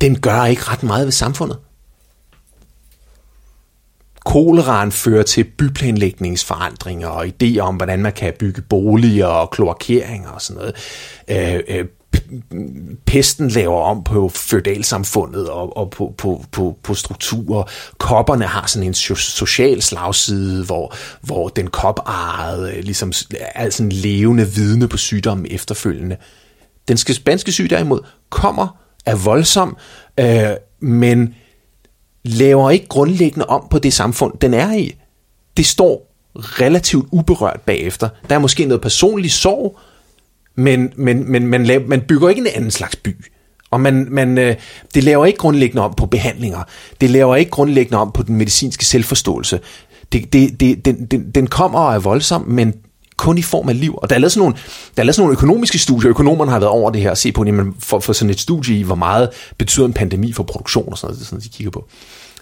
den 0.00 0.20
gør 0.20 0.44
ikke 0.44 0.62
ret 0.62 0.82
meget 0.82 1.04
ved 1.04 1.12
samfundet. 1.12 1.58
Koleraen 4.24 4.92
fører 4.92 5.22
til 5.22 5.44
byplanlægningsforandringer 5.44 7.08
og 7.08 7.26
idéer 7.26 7.58
om, 7.58 7.76
hvordan 7.76 8.02
man 8.02 8.12
kan 8.12 8.32
bygge 8.38 8.62
boliger 8.62 9.26
og 9.26 9.50
kloakeringer 9.50 10.28
og 10.28 10.42
sådan 10.42 10.60
noget. 10.60 10.74
Øh, 11.28 11.60
øh, 11.68 11.84
pesten 13.06 13.48
laver 13.48 13.80
om 13.80 14.04
på 14.04 14.28
feudalsamfundet 14.28 15.50
og, 15.50 15.76
og 15.76 15.90
på, 15.90 16.14
på, 16.18 16.44
på, 16.52 16.76
på 16.82 16.94
strukturer. 16.94 17.64
Kopperne 17.98 18.44
har 18.44 18.66
sådan 18.66 18.88
en 18.88 18.94
social 19.16 19.82
slagside, 19.82 20.64
hvor, 20.64 20.94
hvor 21.20 21.48
den 21.48 21.66
koparede 21.66 22.72
øh, 22.72 22.84
ligesom 22.84 23.12
er 23.54 23.70
sådan 23.70 23.92
levende 23.92 24.48
vidne 24.48 24.88
på 24.88 24.96
sygdommen 24.96 25.46
efterfølgende. 25.50 26.16
Den 26.88 26.96
spanske 26.96 27.52
syg 27.52 27.70
derimod 27.70 28.00
kommer, 28.30 28.78
er 29.06 29.14
voldsom, 29.16 29.76
øh, 30.20 30.50
men 30.80 31.34
laver 32.24 32.70
ikke 32.70 32.86
grundlæggende 32.86 33.46
om 33.46 33.66
på 33.70 33.78
det 33.78 33.92
samfund, 33.92 34.38
den 34.40 34.54
er 34.54 34.72
i. 34.72 34.96
Det 35.56 35.66
står 35.66 36.12
relativt 36.36 37.06
uberørt 37.10 37.60
bagefter. 37.60 38.08
Der 38.28 38.34
er 38.34 38.38
måske 38.38 38.64
noget 38.64 38.80
personlig 38.80 39.32
sorg, 39.32 39.78
men, 40.54 40.92
men, 40.96 41.32
men 41.32 41.46
man, 41.46 41.64
laver, 41.64 41.86
man 41.86 42.00
bygger 42.00 42.28
ikke 42.28 42.40
en 42.40 42.46
anden 42.54 42.70
slags 42.70 42.96
by. 42.96 43.24
Og 43.70 43.80
man, 43.80 44.06
man, 44.10 44.38
øh, 44.38 44.56
det 44.94 45.04
laver 45.04 45.26
ikke 45.26 45.38
grundlæggende 45.38 45.82
om 45.82 45.94
på 45.94 46.06
behandlinger. 46.06 46.62
Det 47.00 47.10
laver 47.10 47.36
ikke 47.36 47.50
grundlæggende 47.50 47.98
om 47.98 48.12
på 48.12 48.22
den 48.22 48.36
medicinske 48.36 48.84
selvforståelse. 48.84 49.60
Det, 50.12 50.32
det, 50.32 50.60
det, 50.60 50.84
den, 50.84 51.06
den, 51.06 51.30
den 51.30 51.46
kommer 51.46 51.78
og 51.78 51.94
er 51.94 51.98
voldsom, 51.98 52.42
men 52.48 52.74
kun 53.16 53.38
i 53.38 53.42
form 53.42 53.68
af 53.68 53.80
liv. 53.80 53.98
Og 54.02 54.10
der 54.10 54.16
er 54.16 54.20
lavet 54.20 54.32
sådan 54.32 54.40
nogle, 54.40 54.56
der 54.96 55.02
er 55.02 55.04
lavet 55.04 55.14
sådan 55.14 55.22
nogle 55.22 55.32
økonomiske 55.32 55.78
studier. 55.78 56.10
Økonomerne 56.10 56.50
har 56.50 56.58
været 56.58 56.70
over 56.70 56.90
det 56.90 57.00
her 57.00 57.10
og 57.10 57.18
se 57.18 57.32
på, 57.32 57.44
jamen, 57.44 57.74
for, 57.78 57.98
for 57.98 58.12
sådan 58.12 58.30
et 58.30 58.40
studie 58.40 58.78
i, 58.78 58.82
hvor 58.82 58.94
meget 58.94 59.28
betyder 59.58 59.86
en 59.86 59.92
pandemi 59.92 60.32
for 60.32 60.42
produktion 60.42 60.88
og 60.88 60.98
sådan 60.98 61.06
noget, 61.06 61.18
det 61.18 61.24
er 61.24 61.28
sådan, 61.28 61.42
de 61.42 61.48
kigger 61.48 61.70
på. 61.70 61.88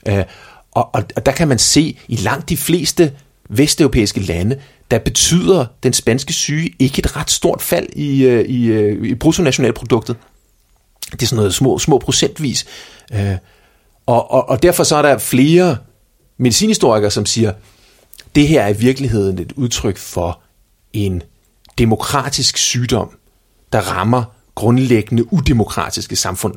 Øh, 0.09 0.25
og, 0.73 0.95
og, 0.95 1.05
og 1.17 1.27
der 1.27 1.33
kan 1.33 1.49
man 1.49 1.59
se, 1.59 1.99
i 2.09 2.17
langt 2.17 2.49
de 2.49 2.57
fleste 2.57 3.13
vesteuropæiske 3.51 4.21
lande, 4.21 4.57
der 4.91 4.99
betyder 4.99 5.67
den 5.83 5.93
spanske 5.93 6.33
syge 6.33 6.75
ikke 6.79 6.99
et 6.99 7.17
ret 7.17 7.31
stort 7.31 7.63
fald 7.63 7.89
i, 7.97 8.25
øh, 8.25 8.45
i, 8.45 8.67
øh, 8.67 9.07
i 9.07 9.15
bruttonationalproduktet. 9.15 10.17
Det 11.13 11.23
er 11.23 11.27
sådan 11.27 11.37
noget 11.37 11.55
små, 11.55 11.79
små 11.79 11.99
procentvis. 11.99 12.67
Øh, 13.13 13.37
og, 14.07 14.31
og, 14.31 14.49
og 14.49 14.63
derfor 14.63 14.85
så 14.85 14.97
er 14.97 15.03
der 15.03 15.19
flere 15.19 15.77
medicinhistorikere, 16.39 17.11
som 17.11 17.27
siger, 17.27 17.53
det 18.35 18.49
her 18.49 18.63
er 18.63 18.69
i 18.69 18.77
virkeligheden 18.77 19.39
et 19.39 19.53
udtryk 19.53 19.97
for 19.97 20.41
en 20.93 21.23
demokratisk 21.79 22.59
sygdom, 22.59 23.11
der 23.73 23.81
rammer 23.81 24.25
grundlæggende 24.55 25.33
udemokratiske 25.33 26.17
samfund. 26.17 26.55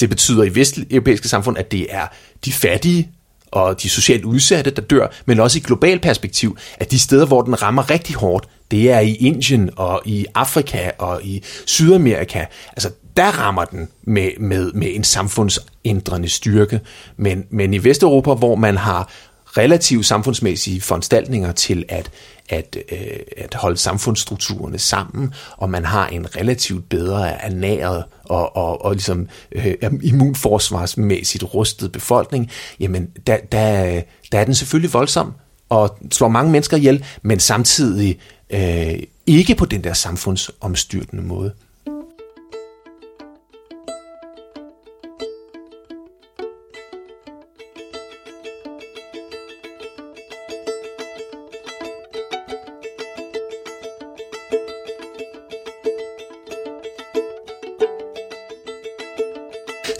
Det 0.00 0.10
betyder 0.10 0.44
i 0.44 0.54
vesteuropæiske 0.54 1.28
samfund, 1.28 1.58
at 1.58 1.72
det 1.72 1.86
er 1.90 2.06
de 2.44 2.52
fattige, 2.52 3.10
og 3.54 3.82
de 3.82 3.88
socialt 3.88 4.24
udsatte, 4.24 4.70
der 4.70 4.82
dør, 4.82 5.06
men 5.26 5.40
også 5.40 5.58
i 5.58 5.60
global 5.60 5.98
perspektiv, 5.98 6.56
at 6.78 6.90
de 6.90 6.98
steder, 6.98 7.26
hvor 7.26 7.42
den 7.42 7.62
rammer 7.62 7.90
rigtig 7.90 8.16
hårdt, 8.16 8.48
det 8.70 8.90
er 8.90 9.00
i 9.00 9.14
Indien 9.14 9.70
og 9.76 10.02
i 10.04 10.26
Afrika 10.34 10.90
og 10.98 11.24
i 11.24 11.42
Sydamerika. 11.66 12.44
Altså, 12.68 12.90
der 13.16 13.26
rammer 13.26 13.64
den 13.64 13.88
med, 14.02 14.30
med, 14.40 14.72
med 14.72 14.94
en 14.94 15.04
samfundsændrende 15.04 16.28
styrke. 16.28 16.80
Men, 17.16 17.44
men 17.50 17.74
i 17.74 17.84
Vesteuropa, 17.84 18.34
hvor 18.34 18.54
man 18.54 18.76
har 18.76 19.10
relative 19.56 20.04
samfundsmæssige 20.04 20.80
foranstaltninger 20.80 21.52
til 21.52 21.84
at 21.88 22.10
at, 22.48 22.76
øh, 22.92 22.98
at 23.36 23.54
holde 23.54 23.76
samfundsstrukturerne 23.76 24.78
sammen, 24.78 25.34
og 25.56 25.70
man 25.70 25.84
har 25.84 26.06
en 26.06 26.36
relativt 26.36 26.88
bedre 26.88 27.44
ernæret 27.44 28.04
og, 28.24 28.56
og, 28.56 28.84
og 28.84 28.92
ligesom 28.92 29.28
øh, 29.52 29.74
immunforsvarsmæssigt 30.02 31.54
rustet 31.54 31.92
befolkning, 31.92 32.50
jamen 32.80 33.08
der, 33.26 33.36
der, 33.52 34.00
der 34.32 34.38
er 34.38 34.44
den 34.44 34.54
selvfølgelig 34.54 34.92
voldsom 34.92 35.32
og 35.68 35.98
slår 36.12 36.28
mange 36.28 36.52
mennesker 36.52 36.76
ihjel, 36.76 37.04
men 37.22 37.40
samtidig 37.40 38.18
øh, 38.50 38.98
ikke 39.26 39.54
på 39.54 39.64
den 39.64 39.84
der 39.84 39.92
samfundsomstyrtende 39.92 41.22
måde. 41.22 41.52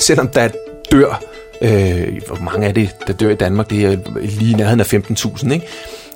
Selvom 0.05 0.29
der 0.29 0.49
dør, 0.93 1.23
øh, 1.63 2.21
hvor 2.27 2.39
mange 2.41 2.67
er 2.67 2.73
det, 2.73 2.97
der 3.07 3.13
dør 3.13 3.31
i 3.31 3.35
Danmark, 3.35 3.71
det 3.71 3.85
er 3.85 3.97
lige 4.21 4.57
nærheden 4.57 4.81
af 4.81 4.95
15.000, 4.95 5.53
ikke? 5.53 5.67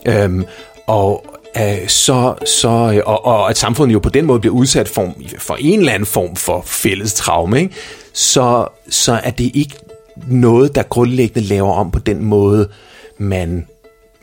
Øhm, 0.06 0.44
og 0.86 1.24
øh, 1.56 1.88
så, 1.88 2.34
så, 2.44 2.68
øh, 2.68 3.02
og, 3.06 3.24
og 3.24 3.50
at 3.50 3.58
samfundet 3.58 3.94
jo 3.94 3.98
på 3.98 4.08
den 4.08 4.26
måde 4.26 4.40
bliver 4.40 4.54
udsat 4.54 4.88
for, 4.88 5.14
for 5.38 5.56
en 5.60 5.78
eller 5.78 5.92
anden 5.92 6.06
form 6.06 6.36
for 6.36 6.62
fælles 6.66 7.14
traume, 7.14 7.60
ikke? 7.60 7.74
Så, 8.12 8.66
så 8.90 9.12
er 9.12 9.30
det 9.30 9.50
ikke 9.54 9.74
noget, 10.28 10.74
der 10.74 10.82
grundlæggende 10.82 11.48
laver 11.48 11.72
om 11.72 11.90
på 11.90 11.98
den 11.98 12.24
måde, 12.24 12.68
man, 13.18 13.66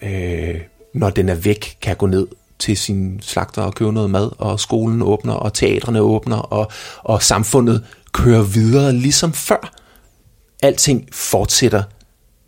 øh, 0.02 0.56
når 0.94 1.10
den 1.10 1.30
er 1.30 1.36
væk, 1.36 1.78
kan 1.82 1.96
gå 1.96 2.06
ned 2.06 2.28
til 2.60 2.78
sin 2.78 3.20
slagter 3.22 3.62
og 3.62 3.76
købe 3.76 3.92
noget 3.92 4.10
mad, 4.10 4.32
og 4.38 4.60
skolen 4.60 5.02
åbner, 5.02 5.34
og 5.34 5.54
teatrene 5.54 6.02
åbner, 6.02 6.38
og, 6.38 6.72
og 7.04 7.24
samfundet 7.24 7.86
kører 8.12 8.44
videre 8.44 8.94
ligesom 8.94 9.34
før. 9.34 9.74
Alting 10.64 11.10
fortsætter, 11.12 11.84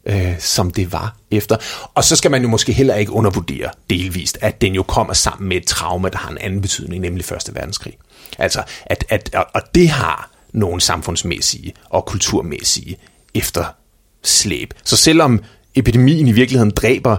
øh, 0.06 0.40
som 0.40 0.72
det 0.72 0.92
var 0.92 1.16
efter. 1.32 1.58
Og 1.94 2.04
så 2.04 2.16
skal 2.16 2.32
man 2.32 2.42
jo 2.42 2.48
måske 2.48 2.74
heller 2.74 2.96
ikke 2.96 3.12
undervurdere 3.12 3.70
delvist, 3.90 4.38
at 4.42 4.62
den 4.62 4.76
jo 4.76 4.84
kommer 4.84 5.14
sammen 5.14 5.50
med 5.50 5.58
et 5.58 5.66
traume, 5.66 6.10
der 6.10 6.18
har 6.18 6.30
en 6.30 6.38
anden 6.38 6.62
betydning, 6.62 7.02
nemlig 7.02 7.26
Første 7.26 7.56
Verdenskrig. 7.56 7.98
Altså, 8.38 8.64
at, 8.86 9.06
at, 9.10 9.36
og 9.54 9.62
det 9.76 9.90
har 9.90 10.32
nogle 10.54 10.82
samfundsmæssige 10.82 11.74
og 11.90 12.06
kulturmæssige 12.06 12.98
efterslæb. 13.36 14.74
Så 14.84 14.98
selvom 14.98 15.44
epidemien 15.76 16.28
i 16.28 16.32
virkeligheden 16.32 16.72
dræber 16.72 17.18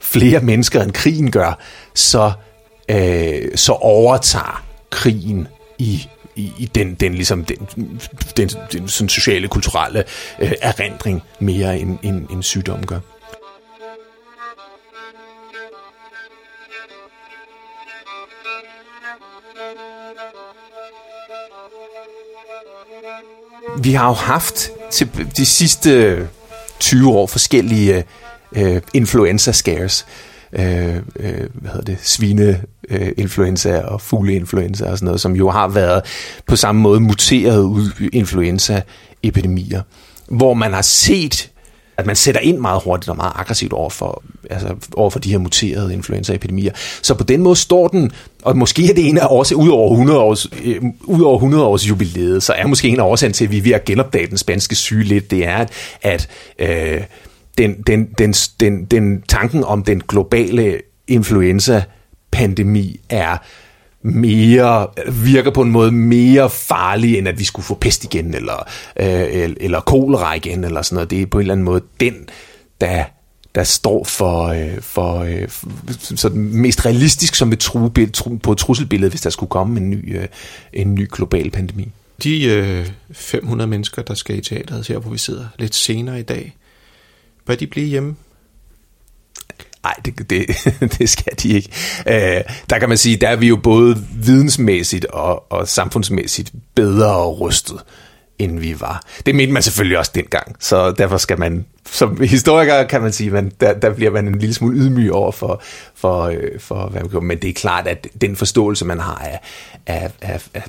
flere 0.00 0.40
mennesker, 0.40 0.82
end 0.82 0.92
krigen 0.92 1.30
gør, 1.30 1.58
så, 1.94 2.32
øh, 2.88 3.48
så 3.56 3.72
overtager 3.72 4.64
krigen 4.90 5.48
i 5.78 6.08
i, 6.40 6.52
i 6.58 6.66
den, 6.66 6.94
den, 6.94 7.14
ligesom, 7.14 7.44
den, 7.44 7.56
den, 8.36 8.50
den 8.72 8.88
sådan 8.88 9.08
sociale, 9.08 9.48
kulturelle 9.48 10.04
øh, 10.38 10.52
erindring 10.62 11.22
mere 11.38 11.78
end, 11.78 11.98
end, 12.02 12.28
end 12.30 12.42
sygdommen 12.42 12.86
gør. 12.86 13.00
Vi 23.82 23.92
har 23.92 24.06
jo 24.06 24.12
haft 24.12 24.70
til 24.90 25.08
de 25.36 25.46
sidste 25.46 26.28
20 26.80 27.10
år 27.10 27.26
forskellige 27.26 27.96
øh, 27.96 28.02
øh, 28.56 28.80
influenza 28.94 29.52
scares 29.52 30.06
øh, 30.52 30.96
øh, 30.96 31.48
hvad 31.54 31.70
hedder 31.70 31.84
det, 31.86 31.98
svineinfluenza 32.02 33.78
øh, 33.78 33.84
og 33.92 34.00
fugleinfluenza 34.00 34.90
og 34.90 34.98
sådan 34.98 35.06
noget, 35.06 35.20
som 35.20 35.36
jo 35.36 35.50
har 35.50 35.68
været 35.68 36.02
på 36.46 36.56
samme 36.56 36.80
måde 36.80 37.00
muteret 37.00 37.92
influenza-epidemier, 38.12 39.82
hvor 40.28 40.54
man 40.54 40.72
har 40.72 40.82
set, 40.82 41.50
at 41.96 42.06
man 42.06 42.16
sætter 42.16 42.40
ind 42.40 42.58
meget 42.58 42.82
hurtigt 42.82 43.08
og 43.08 43.16
meget 43.16 43.32
aggressivt 43.34 43.72
over 43.72 43.90
for, 43.90 44.22
altså 44.50 44.74
over 44.92 45.10
for 45.10 45.18
de 45.18 45.30
her 45.30 45.38
muterede 45.38 45.92
influenzaepidemier. 45.92 46.72
Så 47.02 47.14
på 47.14 47.24
den 47.24 47.42
måde 47.42 47.56
står 47.56 47.88
den, 47.88 48.12
og 48.42 48.56
måske 48.56 48.90
er 48.90 48.94
det 48.94 49.08
en 49.08 49.18
af 49.18 49.26
årsagen, 49.30 49.62
ud 49.62 49.68
over 49.68 49.90
100 49.90 50.20
års, 50.20 50.46
øh, 50.64 50.82
ud 51.04 51.22
over 51.22 51.36
100 51.36 51.64
års 51.64 51.88
jubilæet, 51.88 52.42
så 52.42 52.52
er 52.52 52.66
måske 52.66 52.88
en 52.88 53.00
af 53.00 53.04
årsagen 53.04 53.32
til, 53.32 53.44
at 53.44 53.50
vi 53.50 53.58
er 53.58 53.62
ved 53.62 53.72
at 53.72 53.84
genopdage 53.84 54.26
den 54.26 54.38
spanske 54.38 54.74
syge 54.74 55.04
lidt, 55.04 55.30
det 55.30 55.46
er, 55.46 55.56
at, 55.56 55.70
at 56.02 56.28
øh, 56.58 57.00
den, 57.58 57.82
den, 57.82 58.08
den, 58.18 58.32
den, 58.60 58.84
den 58.84 59.22
tanken 59.22 59.64
om 59.64 59.84
den 59.84 60.02
globale 60.08 60.80
influenza-pandemi 61.08 63.00
er 63.08 63.36
mere, 64.02 64.86
virker 65.12 65.50
på 65.50 65.62
en 65.62 65.70
måde 65.70 65.92
mere 65.92 66.50
farlig, 66.50 67.18
end 67.18 67.28
at 67.28 67.38
vi 67.38 67.44
skulle 67.44 67.66
få 67.66 67.74
pest 67.74 68.04
igen, 68.04 68.34
eller, 68.34 68.68
øh, 68.96 69.54
eller 69.60 69.80
kolera 69.80 70.34
igen, 70.34 70.64
eller 70.64 70.82
sådan 70.82 70.94
noget. 70.94 71.10
Det 71.10 71.22
er 71.22 71.26
på 71.26 71.38
en 71.38 71.42
eller 71.42 71.54
anden 71.54 71.64
måde 71.64 71.82
den, 72.00 72.14
der, 72.80 73.04
der 73.54 73.64
står 73.64 74.04
for, 74.04 74.46
øh, 74.46 74.80
for, 74.80 75.18
øh, 75.18 75.48
så 75.98 76.28
mest 76.28 76.86
realistisk 76.86 77.34
som 77.34 77.52
et 77.52 77.58
true, 77.58 77.90
på 78.42 78.52
et 78.52 78.58
trusselbillede, 78.58 79.10
hvis 79.10 79.20
der 79.20 79.30
skulle 79.30 79.50
komme 79.50 79.80
en 79.80 79.90
ny, 79.90 80.18
øh, 80.18 80.26
en 80.72 80.94
ny 80.94 81.08
global 81.12 81.50
pandemi. 81.50 81.88
De 82.22 82.44
øh, 82.44 82.86
500 83.12 83.70
mennesker, 83.70 84.02
der 84.02 84.14
skal 84.14 84.38
i 84.38 84.40
teateret 84.40 84.88
her, 84.88 84.98
hvor 84.98 85.10
vi 85.10 85.18
sidder 85.18 85.46
lidt 85.58 85.74
senere 85.74 86.20
i 86.20 86.22
dag, 86.22 86.56
bør 87.50 87.56
de 87.56 87.66
blive 87.66 87.86
hjemme? 87.86 88.16
Nej, 89.82 89.94
det, 90.04 90.30
det, 90.30 90.46
det 90.98 91.10
skal 91.10 91.32
de 91.42 91.48
ikke. 91.48 91.70
Øh, 92.06 92.44
der 92.70 92.78
kan 92.78 92.88
man 92.88 92.98
sige, 92.98 93.16
der 93.16 93.28
er 93.28 93.36
vi 93.36 93.48
jo 93.48 93.56
både 93.56 94.04
vidensmæssigt 94.14 95.04
og, 95.04 95.52
og 95.52 95.68
samfundsmæssigt 95.68 96.52
bedre 96.74 97.24
rustet, 97.24 97.80
end 98.38 98.58
vi 98.58 98.80
var. 98.80 99.02
Det 99.26 99.34
mente 99.34 99.52
man 99.52 99.62
selvfølgelig 99.62 99.98
også 99.98 100.10
dengang, 100.14 100.56
så 100.60 100.92
derfor 100.92 101.16
skal 101.16 101.38
man, 101.38 101.66
som 101.86 102.20
historiker 102.20 102.84
kan 102.84 103.02
man 103.02 103.12
sige, 103.12 103.30
man, 103.30 103.52
der, 103.60 103.72
der 103.72 103.94
bliver 103.94 104.10
man 104.10 104.28
en 104.28 104.38
lille 104.38 104.54
smule 104.54 104.78
ydmyg 104.78 105.12
over 105.12 105.32
for, 105.32 105.62
for, 105.94 106.22
øh, 106.22 106.60
for 106.60 106.88
hvad 106.88 107.00
man 107.00 107.10
gør. 107.10 107.20
Men 107.20 107.38
det 107.38 107.50
er 107.50 107.54
klart, 107.54 107.86
at 107.86 108.06
den 108.20 108.36
forståelse, 108.36 108.84
man 108.84 108.98
har 108.98 109.16
af, 109.16 109.40
af, 109.86 110.10
af, 110.20 110.42
af 110.54 110.62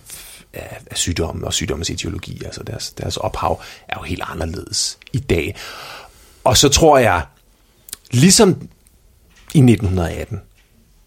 af, 0.54 0.78
af 0.92 0.98
sygdommen 0.98 1.44
og 1.44 1.54
sygdommens 1.54 1.90
etiologi, 1.90 2.42
altså 2.46 2.64
deres, 2.64 2.92
deres 2.92 3.18
ophav, 3.18 3.62
er 3.88 3.94
jo 4.00 4.04
helt 4.04 4.24
anderledes 4.26 4.98
i 5.14 5.20
dag. 5.20 5.56
Og 6.44 6.58
så 6.58 6.70
tror 6.70 6.98
jeg, 6.98 7.26
ligesom 8.12 8.50
i 9.54 9.60
1918, 9.60 10.42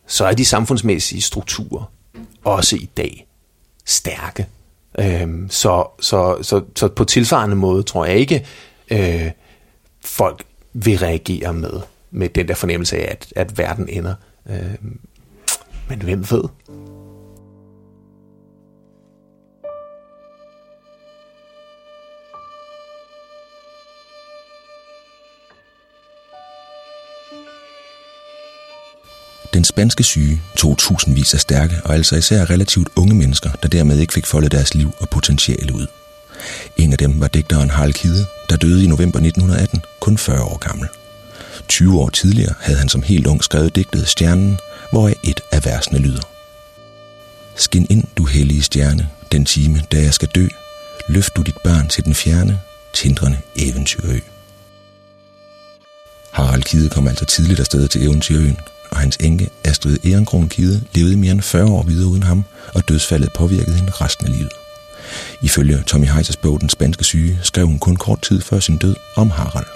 så 0.07 0.25
er 0.25 0.33
de 0.33 0.45
samfundsmæssige 0.45 1.23
strukturer 1.23 1.93
også 2.45 2.77
i 2.77 2.91
dag 2.97 3.27
stærke. 3.85 4.47
Øhm, 4.99 5.51
så, 5.51 5.87
så, 6.01 6.43
så, 6.43 6.63
så 6.77 6.89
på 6.89 7.05
tilsvarende 7.05 7.57
måde 7.57 7.83
tror 7.83 8.05
jeg 8.05 8.17
ikke, 8.17 8.47
øh, 8.91 9.31
folk 10.05 10.45
vil 10.73 10.99
reagere 10.99 11.53
med, 11.53 11.81
med 12.11 12.29
den 12.29 12.49
der 12.49 12.55
fornemmelse 12.55 12.97
af, 12.97 13.11
at, 13.11 13.33
at 13.37 13.59
verden 13.59 13.89
ender. 13.89 14.15
Øh, 14.51 14.75
men 15.89 16.03
hvem 16.03 16.31
ved? 16.31 16.45
Den 29.55 29.65
spanske 29.65 30.05
syge 30.05 30.43
tog 30.57 30.79
tusindvis 30.79 31.35
af 31.35 31.41
stærke 31.41 31.81
og 31.85 31.95
altså 31.95 32.17
især 32.17 32.51
relativt 32.51 32.89
unge 32.97 33.15
mennesker, 33.15 33.51
der 33.63 33.69
dermed 33.69 33.99
ikke 33.99 34.13
fik 34.13 34.27
foldet 34.27 34.53
deres 34.53 34.75
liv 34.75 34.95
og 34.99 35.09
potentiale 35.09 35.75
ud. 35.75 35.87
En 36.77 36.93
af 36.93 36.99
dem 36.99 37.21
var 37.21 37.29
digteren 37.29 37.71
Harald 37.71 37.93
Kide, 37.93 38.27
der 38.51 38.57
døde 38.57 38.85
i 38.85 38.87
november 38.87 39.19
1918, 39.19 39.83
kun 40.01 40.19
40 40.19 40.43
år 40.43 40.57
gammel. 40.57 40.89
20 41.69 42.01
år 42.01 42.09
tidligere 42.11 42.55
havde 42.61 42.79
han 42.79 42.89
som 42.89 43.03
helt 43.03 43.27
ung 43.27 43.45
skrevet 43.45 43.77
digtet 43.77 44.09
Stjernen, 44.09 44.59
hvoraf 44.91 45.15
et 45.23 45.41
af 45.53 45.65
versene 45.65 45.99
lyder. 45.99 46.23
Skin 47.57 47.87
ind, 47.91 48.05
du 48.17 48.25
hellige 48.25 48.63
stjerne, 48.63 49.09
den 49.33 49.45
time, 49.45 49.83
da 49.93 50.03
jeg 50.03 50.15
skal 50.15 50.29
dø. 50.29 50.47
Løft 51.09 51.37
du 51.37 51.43
dit 51.43 51.59
barn 51.65 51.89
til 51.89 52.05
den 52.05 52.15
fjerne, 52.15 52.61
tindrende 52.95 53.39
eventyrø. 53.57 54.19
Harald 56.31 56.63
Kide 56.63 56.89
kom 56.89 57.09
altså 57.09 57.25
tidligt 57.25 57.61
afsted 57.61 57.89
til 57.89 58.03
Eventyrøen, 58.03 58.59
og 58.95 59.01
hans 59.01 59.17
enke 59.21 59.49
Astrid 59.65 59.99
Ehrenkron 60.05 60.49
Kide 60.49 60.83
levede 60.95 61.17
mere 61.17 61.33
end 61.33 61.43
40 61.43 61.65
år 61.65 61.83
videre 61.83 62.09
uden 62.09 62.23
ham, 62.23 62.45
og 62.75 62.89
dødsfaldet 62.89 63.33
påvirkede 63.33 63.77
hende 63.77 63.93
resten 63.93 64.27
af 64.27 64.33
livet. 64.33 64.53
Ifølge 65.43 65.83
Tommy 65.87 66.07
Heisers 66.07 66.37
bog 66.37 66.61
Den 66.61 66.69
Spanske 66.69 67.05
Syge 67.05 67.39
skrev 67.43 67.67
hun 67.67 67.79
kun 67.79 67.97
kort 67.97 68.23
tid 68.23 68.41
før 68.41 68.61
sin 68.61 68.77
død 68.77 68.97
om 69.17 69.31
Harald. 69.31 69.67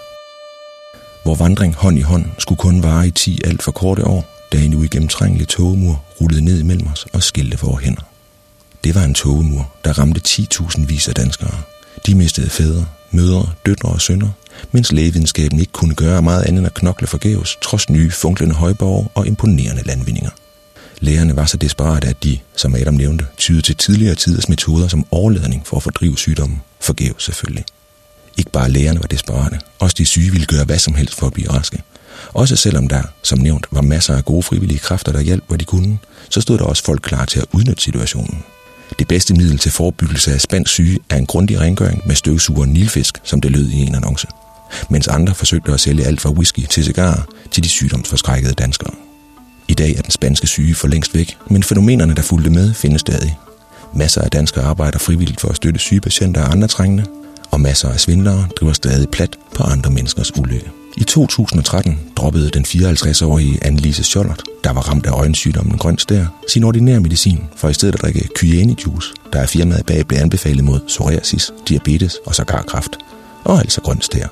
Hvor 1.23 1.35
vandring 1.35 1.75
hånd 1.75 1.99
i 1.99 2.03
hånd 2.03 2.25
skulle 2.39 2.59
kun 2.59 2.83
vare 2.83 3.09
i 3.09 3.11
10 3.11 3.41
alt 3.45 3.63
for 3.63 3.73
korte 3.73 4.05
år, 4.05 4.49
da 4.53 4.59
en 4.59 4.75
uigennemtrængelig 4.75 5.49
togemur 5.49 6.05
rullede 6.21 6.45
ned 6.45 6.59
imellem 6.61 6.87
os 6.93 7.07
og 7.13 7.23
skilte 7.23 7.59
for 7.59 7.77
hænder. 7.77 8.03
Det 8.85 8.95
var 8.95 9.05
en 9.05 9.15
togemur, 9.15 9.73
der 9.85 9.99
ramte 9.99 10.21
10.000 10.29 10.87
vis 10.87 11.09
af 11.09 11.15
danskere. 11.15 11.63
De 12.07 12.15
mistede 12.15 12.51
fædre, 12.51 12.87
mødre, 13.11 13.53
døtre 13.67 13.89
og 13.89 14.01
sønner, 14.01 14.29
mens 14.73 14.93
lægevidenskaben 14.93 15.61
ikke 15.61 15.73
kunne 15.73 15.95
gøre 15.95 16.23
meget 16.23 16.43
andet 16.43 16.59
end 16.59 16.67
at 16.67 16.75
knokle 16.75 17.07
forgæves, 17.07 17.57
trods 17.63 17.91
nye 17.91 18.11
funklende 18.11 18.55
højborg 18.55 19.11
og 19.15 19.27
imponerende 19.27 19.83
landvindinger. 19.83 20.31
Lægerne 21.01 21.37
var 21.37 21.47
så 21.47 21.57
desperate, 21.57 22.09
at 22.09 22.25
de, 22.25 22.39
som 22.57 22.75
Adam 22.75 22.95
nævnte, 22.95 23.27
tydede 23.37 23.63
til 23.63 23.77
tidligere 23.77 24.15
tiders 24.15 24.49
metoder 24.49 24.89
som 24.89 25.07
overledning 25.11 25.67
for 25.67 25.77
at 25.77 25.83
fordrive 25.83 26.19
sygdommen, 26.19 26.63
forgæves 26.81 27.23
selvfølgelig. 27.23 27.65
Ikke 28.39 28.51
bare 28.51 28.71
lægerne 28.71 29.01
var 29.01 29.07
desperate, 29.07 29.59
også 29.79 29.95
de 29.99 30.07
syge 30.07 30.31
ville 30.31 30.47
gøre 30.47 30.65
hvad 30.65 30.79
som 30.79 30.95
helst 30.95 31.15
for 31.15 31.27
at 31.27 31.33
blive 31.33 31.51
raske. 31.51 31.83
Også 32.29 32.57
selvom 32.57 32.89
der, 32.89 33.03
som 33.23 33.39
nævnt, 33.39 33.67
var 33.71 33.83
masser 33.83 34.17
af 34.17 34.25
gode 34.25 34.43
frivillige 34.43 34.79
kræfter, 34.79 35.13
der 35.13 35.21
hjalp, 35.21 35.45
hvor 35.47 35.57
de 35.57 35.65
kunne, 35.65 35.99
så 36.31 36.41
stod 36.41 36.59
der 36.59 36.65
også 36.65 36.85
folk 36.85 37.03
klar 37.03 37.25
til 37.25 37.39
at 37.39 37.47
udnytte 37.53 37.83
situationen. 37.83 38.45
Det 38.99 39.09
bedste 39.09 39.35
middel 39.35 39.59
til 39.59 39.73
forebyggelse 39.73 40.33
af 40.33 40.41
spansk 40.41 40.73
syge 40.73 40.99
er 41.11 41.17
en 41.17 41.27
grundig 41.27 41.61
rengøring 41.61 42.03
med 42.07 42.15
støvsuger 42.15 42.67
nilfisk, 42.67 43.21
som 43.25 43.41
det 43.41 43.51
lød 43.51 43.69
i 43.69 43.81
en 43.81 43.95
annonce 43.95 44.27
mens 44.91 45.09
andre 45.09 45.35
forsøgte 45.35 45.73
at 45.73 45.81
sælge 45.81 46.05
alt 46.05 46.21
fra 46.21 46.31
whisky 46.31 46.67
til 46.71 46.85
cigarer 46.85 47.23
til 47.51 47.65
de 47.65 47.69
sygdomsforskrækkede 47.69 48.55
danskere. 48.55 48.95
I 49.69 49.75
dag 49.75 49.97
er 49.97 50.03
den 50.03 50.11
spanske 50.11 50.47
syge 50.47 50.75
for 50.75 50.89
længst 50.89 51.15
væk, 51.15 51.37
men 51.51 51.63
fænomenerne, 51.63 52.15
der 52.15 52.23
fulgte 52.23 52.51
med, 52.51 52.75
findes 52.75 53.01
stadig. 53.01 53.39
Masser 53.95 54.21
af 54.21 54.31
danskere 54.31 54.65
arbejder 54.65 54.99
frivilligt 54.99 55.41
for 55.41 55.49
at 55.49 55.57
støtte 55.57 55.81
syge 55.81 56.01
patienter 56.01 56.43
og 56.43 56.53
andre 56.53 56.69
trængende, 56.69 57.05
og 57.51 57.61
masser 57.61 57.89
af 57.89 58.01
svindlere 58.01 58.49
driver 58.61 58.73
stadig 58.73 59.09
plat 59.09 59.37
på 59.55 59.63
andre 59.63 59.91
menneskers 59.91 60.37
ulykke. 60.39 60.71
I 61.01 61.05
2013 61.05 61.99
droppede 62.17 62.51
den 62.51 62.65
54-årige 62.65 63.65
Annelise 63.65 64.05
Schollert, 64.05 64.43
der 64.65 64.73
var 64.73 64.81
ramt 64.81 65.07
af 65.07 65.11
øjensygdommen 65.11 65.79
grøn 65.79 65.99
stær, 65.99 66.25
sin 66.49 66.65
ordinære 66.65 67.01
medicin 67.01 67.45
for 67.57 67.69
i 67.69 67.75
stedet 67.75 67.95
at 67.95 68.01
drikke 68.01 68.29
kyani 68.35 68.77
juice, 68.87 69.09
der 69.33 69.41
er 69.41 69.47
firmaet 69.47 69.87
bag 69.87 70.07
blev 70.07 70.19
anbefalet 70.19 70.65
mod 70.65 70.81
psoriasis, 70.87 71.51
diabetes 71.69 72.17
og 72.27 72.35
sågar 72.35 72.63
kræft, 72.63 72.99
og 73.45 73.59
altså 73.59 73.81
grøn 73.81 74.01
stær. 74.01 74.27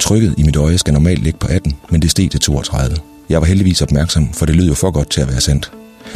Trykket 0.00 0.34
i 0.38 0.42
mit 0.42 0.56
øje 0.56 0.78
skal 0.78 0.94
normalt 0.94 1.22
ligge 1.22 1.38
på 1.38 1.46
18, 1.46 1.76
men 1.90 2.02
det 2.02 2.10
steg 2.10 2.30
til 2.30 2.40
32. 2.40 2.96
Jeg 3.28 3.40
var 3.40 3.46
heldigvis 3.46 3.82
opmærksom, 3.82 4.32
for 4.32 4.46
det 4.46 4.56
lød 4.56 4.66
jo 4.66 4.74
for 4.74 4.90
godt 4.90 5.10
til 5.10 5.20
at 5.20 5.28
være 5.28 5.40
sandt. 5.40 5.72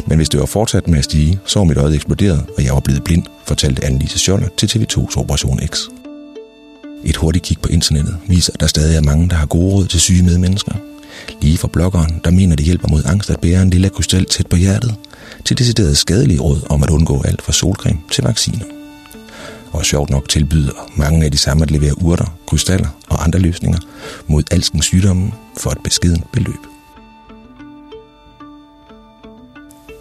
Men 0.07 0.17
hvis 0.17 0.29
det 0.29 0.39
var 0.39 0.45
fortsat 0.45 0.87
med 0.87 0.97
at 0.97 1.03
stige, 1.03 1.39
så 1.45 1.59
var 1.59 1.65
mit 1.65 1.77
øje 1.77 1.95
eksploderet, 1.95 2.45
og 2.57 2.63
jeg 2.63 2.73
var 2.73 2.79
blevet 2.79 3.03
blind, 3.03 3.23
fortalte 3.45 3.85
Annelise 3.85 4.19
Scholler 4.19 4.47
til 4.57 4.67
TV2's 4.67 5.17
Operation 5.19 5.59
X. 5.59 5.79
Et 7.03 7.15
hurtigt 7.15 7.45
kig 7.45 7.57
på 7.61 7.69
internettet 7.69 8.17
viser, 8.27 8.53
at 8.53 8.59
der 8.59 8.67
stadig 8.67 8.95
er 8.95 9.01
mange, 9.01 9.29
der 9.29 9.35
har 9.35 9.45
gode 9.45 9.73
råd 9.73 9.85
til 9.87 9.99
syge 9.99 10.23
medmennesker. 10.23 10.75
Lige 11.41 11.57
fra 11.57 11.67
bloggeren, 11.67 12.21
der 12.23 12.31
mener, 12.31 12.55
det 12.55 12.65
hjælper 12.65 12.87
mod 12.87 13.03
angst 13.05 13.29
at 13.29 13.39
bære 13.39 13.61
en 13.61 13.69
lille 13.69 13.89
krystal 13.89 14.25
tæt 14.25 14.47
på 14.47 14.55
hjertet, 14.55 14.95
til 15.45 15.57
decideret 15.57 15.97
skadelige 15.97 16.39
råd 16.39 16.61
om 16.69 16.83
at 16.83 16.89
undgå 16.89 17.21
alt 17.21 17.41
fra 17.41 17.51
solcreme 17.53 17.99
til 18.11 18.23
vacciner 18.23 18.65
og 19.73 19.85
sjovt 19.85 20.09
nok 20.09 20.29
tilbyder 20.29 20.91
mange 20.95 21.25
af 21.25 21.31
de 21.31 21.37
samme 21.37 21.63
at 21.63 21.71
levere 21.71 22.03
urter, 22.03 22.37
krystaller 22.47 22.87
og 23.09 23.23
andre 23.23 23.39
løsninger 23.39 23.79
mod 24.27 24.43
alskens 24.51 24.85
sygdomme 24.85 25.31
for 25.57 25.71
et 25.71 25.77
beskedent 25.83 26.31
beløb. 26.31 26.59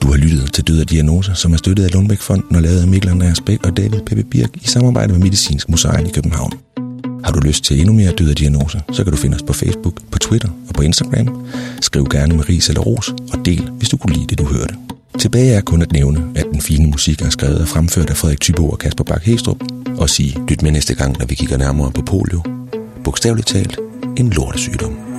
Du 0.02 0.10
har 0.10 0.16
lyttet 0.16 0.52
til 0.52 0.64
Død 0.64 0.80
og 0.80 0.90
Diagnoser, 0.90 1.34
som 1.34 1.52
er 1.52 1.56
støttet 1.56 1.84
af 1.84 1.92
Lundbæk-fonden 1.92 2.56
og 2.56 2.62
lavet 2.62 2.80
af 2.80 2.88
Mikkel 2.88 3.10
Andreas 3.10 3.40
Bæk 3.40 3.66
og 3.66 3.76
David 3.76 4.00
Peppe 4.06 4.24
Birk 4.24 4.50
i 4.54 4.66
samarbejde 4.66 5.12
med 5.12 5.20
Medicinsk 5.20 5.68
Museum 5.68 6.06
i 6.06 6.10
København. 6.10 6.52
Har 7.24 7.32
du 7.32 7.40
lyst 7.40 7.64
til 7.64 7.80
endnu 7.80 7.94
mere 7.94 8.12
Død 8.12 8.30
og 8.30 8.38
Diagnoser, 8.38 8.80
så 8.92 9.04
kan 9.04 9.12
du 9.12 9.18
finde 9.18 9.34
os 9.34 9.42
på 9.42 9.52
Facebook, 9.52 9.94
på 10.10 10.18
Twitter 10.18 10.48
og 10.68 10.74
på 10.74 10.82
Instagram. 10.82 11.46
Skriv 11.80 12.06
gerne 12.10 12.36
med 12.36 12.48
ris 12.48 12.68
eller 12.68 12.80
ros 12.80 13.08
og 13.08 13.44
del, 13.44 13.70
hvis 13.78 13.88
du 13.88 13.96
kunne 13.96 14.14
lide 14.14 14.26
det, 14.26 14.38
du 14.38 14.44
hørte. 14.44 14.74
Tilbage 15.18 15.52
er 15.52 15.60
kun 15.60 15.82
at 15.82 15.92
nævne, 15.92 16.24
at 16.34 16.46
den 16.52 16.60
fine 16.60 16.86
musik 16.86 17.22
er 17.22 17.30
skrevet 17.30 17.60
og 17.60 17.68
fremført 17.68 18.10
af 18.10 18.16
Frederik 18.16 18.40
Tybo 18.40 18.68
og 18.68 18.78
Kasper 18.78 19.04
Bak 19.04 19.22
Hestrup, 19.22 19.56
og 19.98 20.10
sige, 20.10 20.38
lyt 20.48 20.62
med 20.62 20.70
næste 20.70 20.94
gang, 20.94 21.18
når 21.18 21.26
vi 21.26 21.34
kigger 21.34 21.56
nærmere 21.56 21.90
på 21.92 22.02
polio. 22.02 22.42
Bogstaveligt 23.04 23.48
talt, 23.48 23.78
en 24.16 24.30
lortesygdom. 24.30 25.11